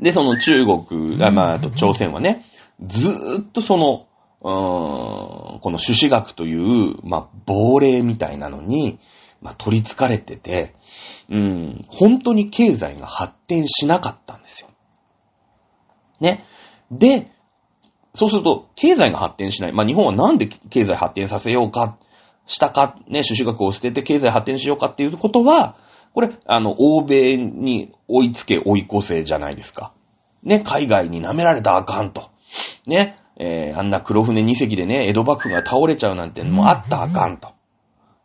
[0.00, 2.44] で、その中国、あまあ、あと朝鮮はね、
[2.84, 4.06] ずーっとその、
[4.42, 8.98] この朱子学という、まあ、亡霊みたいなのに、
[9.40, 10.74] まあ、取り憑かれてて、
[11.28, 14.68] うん、本当に経済が発展しなかったんですよ。
[16.20, 16.44] ね。
[16.90, 17.30] で、
[18.14, 19.72] そうすると、経済が発展しない。
[19.72, 21.98] まあ、日本はなんで経済発展させようか、
[22.46, 25.76] したか、ね、朱子学を捨てて経済発展しようかっていうことは、
[26.12, 29.94] これ、あの、欧米に追いつけ追い越せじゃないですか。
[30.42, 32.30] ね、海外に舐められたらあかんと。
[32.86, 37.52] ね、えーあんな黒船2隻でね、江戸幕府が倒れちゃうなんてのもあったらあかんと。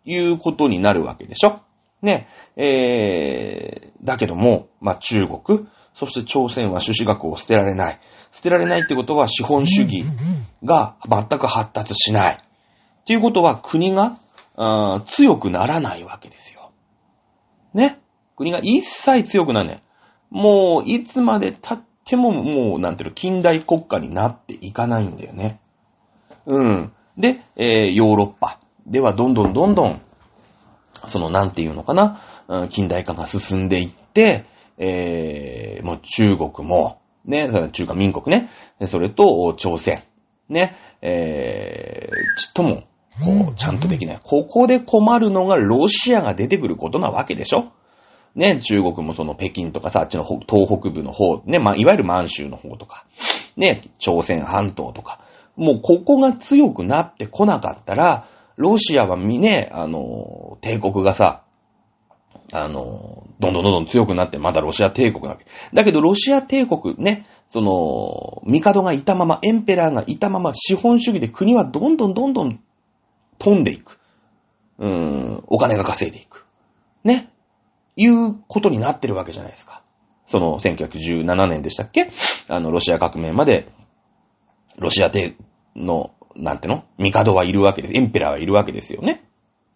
[0.06, 1.60] いうことになるわけでしょ。
[2.02, 8.00] ね、えー、だけども、まあ、中国、そして朝鮮は朱子学を捨てられない。
[8.32, 10.06] 捨てられないってことは資本主義
[10.64, 12.38] が全く発達しない。
[12.38, 14.20] っていうことは国が
[15.06, 16.72] 強くならないわけですよ。
[17.74, 18.00] ね。
[18.36, 19.84] 国が一切強くならない。
[20.30, 25.60] もう、いつまで経っても、もう、なんていうの、近代国家になっていかないんだよね。
[26.46, 26.92] うん。
[27.18, 30.02] で、えーヨーロッパではどんどんどんどん、
[31.06, 34.46] その、なんていうのかな、うん近代化が進んでいって、
[34.78, 38.50] えー、もう中国も、ね、中華民国ね、
[38.80, 40.04] でそれと朝鮮、
[40.48, 42.84] ね、えー、ちっとも、
[43.22, 44.20] こう、ちゃんとできない。
[44.24, 47.74] ここで困るのがロシアが出てくることなわけでしょ
[48.38, 53.06] ね、中国もその北京とかさ、あっちの東北部の方、ね、まあ、いわゆる満州の方とか、
[53.58, 55.20] ね、朝鮮半島とか、
[55.56, 61.44] もうここが強くなってこなかったら、ロシアはみね、あの、帝国がさ、
[62.54, 65.46] あの、どんどんどんどん強くなって、まだロシア帝国なわけ。
[65.74, 72.60] だけど、ロシア帝国ね、その、帝がいたまま、エンペラーがいたまま、資本主義で国はどんどんどんどん
[73.40, 74.00] 飛んでいく。
[74.78, 76.46] うーん、お金が稼いでいく。
[77.04, 77.32] ね。
[77.98, 79.82] いうことになってるわけじゃないですか。
[80.26, 82.10] その、1917年でしたっけ？
[82.48, 83.68] あの、ロシア革命まで、
[84.78, 85.36] ロシア帝
[85.76, 86.86] の、なんての？
[86.98, 87.94] 帝はいるわけです。
[87.96, 89.24] エンペラーはいるわけですよね。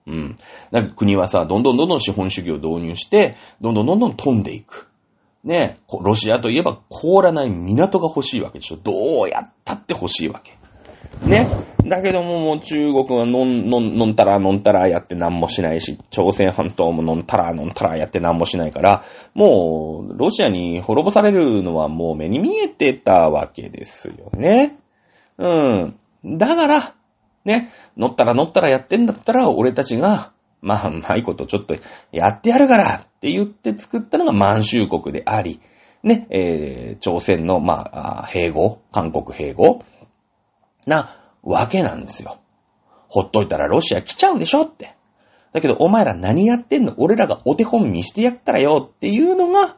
[0.08, 0.38] うん。
[0.72, 4.88] なんか国はさ、どんどんどんどん資本主義を導入して、どんどんどんどん飛んでいく。
[5.44, 8.78] ねこロシアといえば凍らない港が欲しいわけでしょ。
[8.78, 10.60] どうやったって欲しいわけ。
[11.24, 11.48] ね。
[11.86, 24.78] だけどももう中国はのん、のん、のんたらのんたらやって何もしないし、朝鮮半島ものんたらのんたらやって何もしないから、もう、ロシアに滅ぼされるのはもう目に見えてたわけですよね。
[25.38, 26.38] うん。
[26.38, 26.96] だから、
[27.46, 30.32] ね、乗ったら乗ったらやってんだったら、俺たちが、
[30.62, 31.76] まあ、うまいことちょっと
[32.12, 35.60] やってやるからって言って作ったのが満州国であり、
[36.04, 39.84] ね、えー、朝鮮の、まあ、併合、韓国併合
[40.86, 42.40] なわけなんですよ。
[43.08, 44.96] ほっといたらロシア来ちゃうでしょって。
[45.54, 46.94] だけど、お前ら何やってんの？
[46.98, 49.76] 俺らがお手本見してやったらよっていうのが、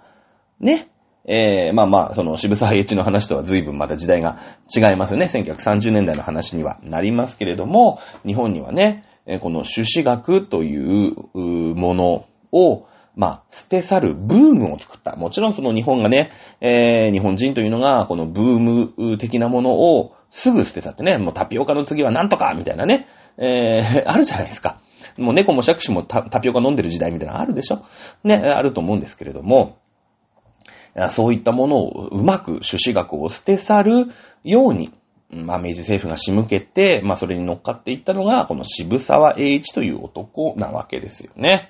[0.59, 0.89] ね、
[1.25, 4.39] えー、まあまあ、その渋沢栄一の話とは随分また時代が
[4.75, 5.25] 違いますよね。
[5.25, 9.05] 1930年代の話にはなりますけれども、日本にはね、
[9.39, 15.15] この朱子学というものを、まあ、捨て去るブームを作った。
[15.15, 23.07] もちろんその日本がね、えー日本人というのが、このブーム的なものをすぐ捨て去ってね、もうタピオカの次はなんとかみたいなね、
[23.37, 24.81] えー あるじゃないですか。
[25.15, 27.85] もう猫も借子もタピオカ飲んでる時代みたいなのあるでしょ？
[28.23, 29.77] ね、あると思うんですけれども、
[31.09, 34.07] そういったものをうまく朱子学を捨て去る
[34.43, 34.91] ように、
[35.29, 41.69] まあ、明治政府が仕向けて、まあ、それに乗っかっていったのが、この渋沢栄一という男なわけですよね。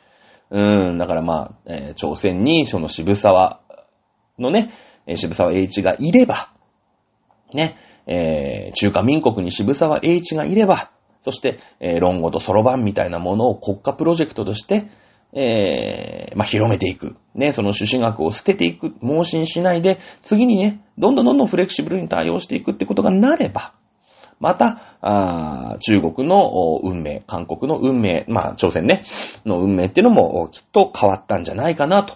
[0.51, 3.59] うん、だからまあ、えー朝鮮にその渋沢
[4.39, 4.72] のね、
[5.16, 6.49] 渋沢栄一がいれば、
[7.53, 7.76] ね、
[8.07, 10.89] えー中華民国に渋沢栄一がいれば、
[11.21, 14.89] そして、えー論語とそろばんみたいなものを国家プロジェクトとして、
[15.33, 17.15] えーまあ、広めていく。
[17.33, 18.93] ね、その朱子学を捨てていく。
[19.01, 23.73] 盲信しないで、次にね、どんどんどんどんフレキシブルに対応していくってことがなれば、
[24.39, 29.03] また、あ中国の運命、韓国の運命、まあ、朝鮮ね、
[29.45, 32.15] の運命っていうのもきっと変わったんじゃないかな、と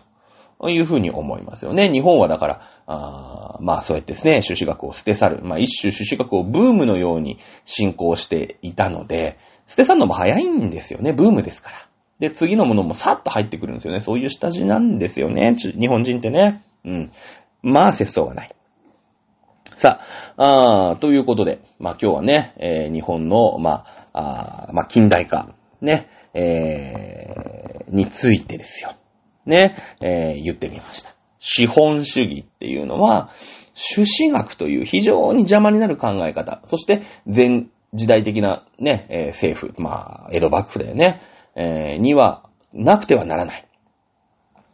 [0.59, 1.89] というふうに思いますよね。
[1.91, 5.39] 日本はだから、あまあそうやってですね、朱子学を捨て去る。
[5.43, 9.37] まあ一種朱子学をブームのように進行していたので、
[9.67, 11.13] 捨て去るのも早いんですよね。
[11.13, 11.87] ブームですから。
[12.19, 13.99] で、次のものもさっと入ってくるんですよね。
[13.99, 15.55] そういう下地なんですよね。
[15.55, 16.63] 日本人ってね。
[16.83, 17.11] うん。
[17.61, 18.55] まあ、節操がない。
[19.75, 19.99] さ
[20.37, 28.95] あ、あということで、まあ今日はね、えー日本の、まあ、あまあ近代化、ね、えーについてですよ。
[29.47, 31.15] ね、えー言ってみました。
[31.39, 33.29] 資本主義っていうのは、
[33.73, 41.21] 朱子学という非常に邪魔になる考え方、そして前時代的なね、えー政府、まあ、江戸幕府だよね、
[41.55, 42.43] えーには
[42.73, 43.67] なくてはならない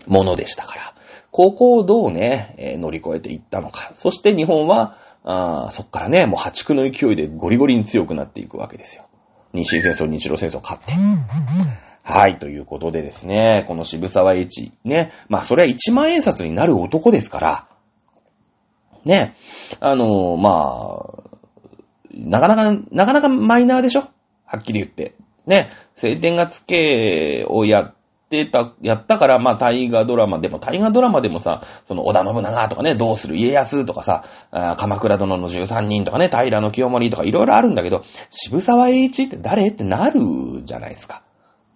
[0.08, 0.82] ものでしたから、
[1.32, 3.92] ここをどうね、えー乗り越えていったのか。
[3.94, 9.06] そして日本は、あそっからね、もう破竹の勢いでゴリゴリに強くなっていくわけですよ。
[9.54, 10.94] 日清戦争、日露戦争勝って。
[12.04, 17.68] はい、ということでですね、この渋沢栄一、ね、まあそれは1万円札になる男ですから、
[19.06, 19.36] ね、
[19.80, 21.24] あのまあ、
[22.14, 24.04] なかなか、なかなかマイナーでしょ？
[24.46, 25.16] はっきり言って。
[25.48, 27.96] ね、晴天がつけをやっ
[28.30, 33.38] てた、やったから、まあ大河ドラマでも、大河ドラマでもさ、その織田信長とかね、どうする？
[33.38, 34.24] 家康とかさ、
[34.78, 39.70] 鎌倉殿の13人とかね、平清盛とかいろいろあるんだけど、渋沢栄一って誰？
[39.70, 40.22] ってなる
[40.64, 41.24] じゃないですか。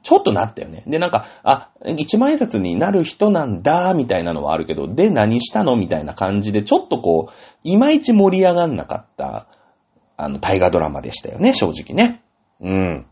[0.07, 0.83] ちょっとなったよね。
[0.87, 5.75] で、なんか、あ、一万円札になる人なんだ、みたいなのはあるけど、で、何したの？
[5.75, 7.33] みたいな感じで、ちょっとこう、
[7.65, 9.47] いまいち盛り上がんなかった、
[10.15, 12.23] あの、大河ドラマでしたよね、正直ね。
[12.61, 13.05] うん。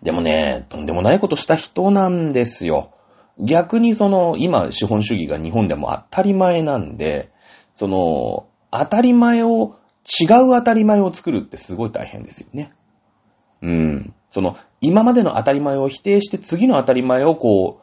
[0.00, 2.92] でもね、とんでもないことした人なんですよ。
[3.40, 7.32] 逆にその、今、資本主義が日本でも当たり前なんで、
[7.74, 9.74] その、当たり前を、
[10.20, 12.72] 違う当たり前を作るってすごい大変ですよね。
[13.66, 14.14] うん。
[14.30, 17.80] その、今までの当たり前を否定して次の当たり前をこ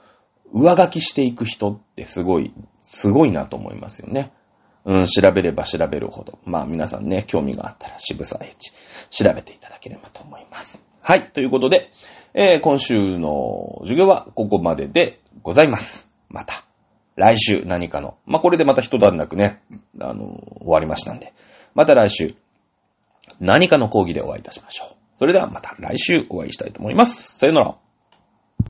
[0.53, 2.53] う、上書きしていく人ってすごい、
[2.84, 4.31] すごいなと思いますよね。
[4.86, 6.39] うん、調べれば調べるほど。
[6.45, 8.51] まあ皆さんね、興味があったら渋沢栄
[9.09, 10.81] 一、調べていただければと思います。
[11.01, 11.91] はい、ということで、
[12.34, 16.09] えー今週の授業はここまででございます。
[16.29, 16.65] また、
[17.15, 19.61] 来週何かの、まあこれでまた一段落ね、
[19.99, 21.34] あの、終わりましたんで、
[21.75, 22.36] また来週、
[23.39, 25.02] 何かの講義でお会いいたしましょう。
[25.24, 27.38] それではまた来週お会いしたいと思います。
[27.38, 27.82] さよなら。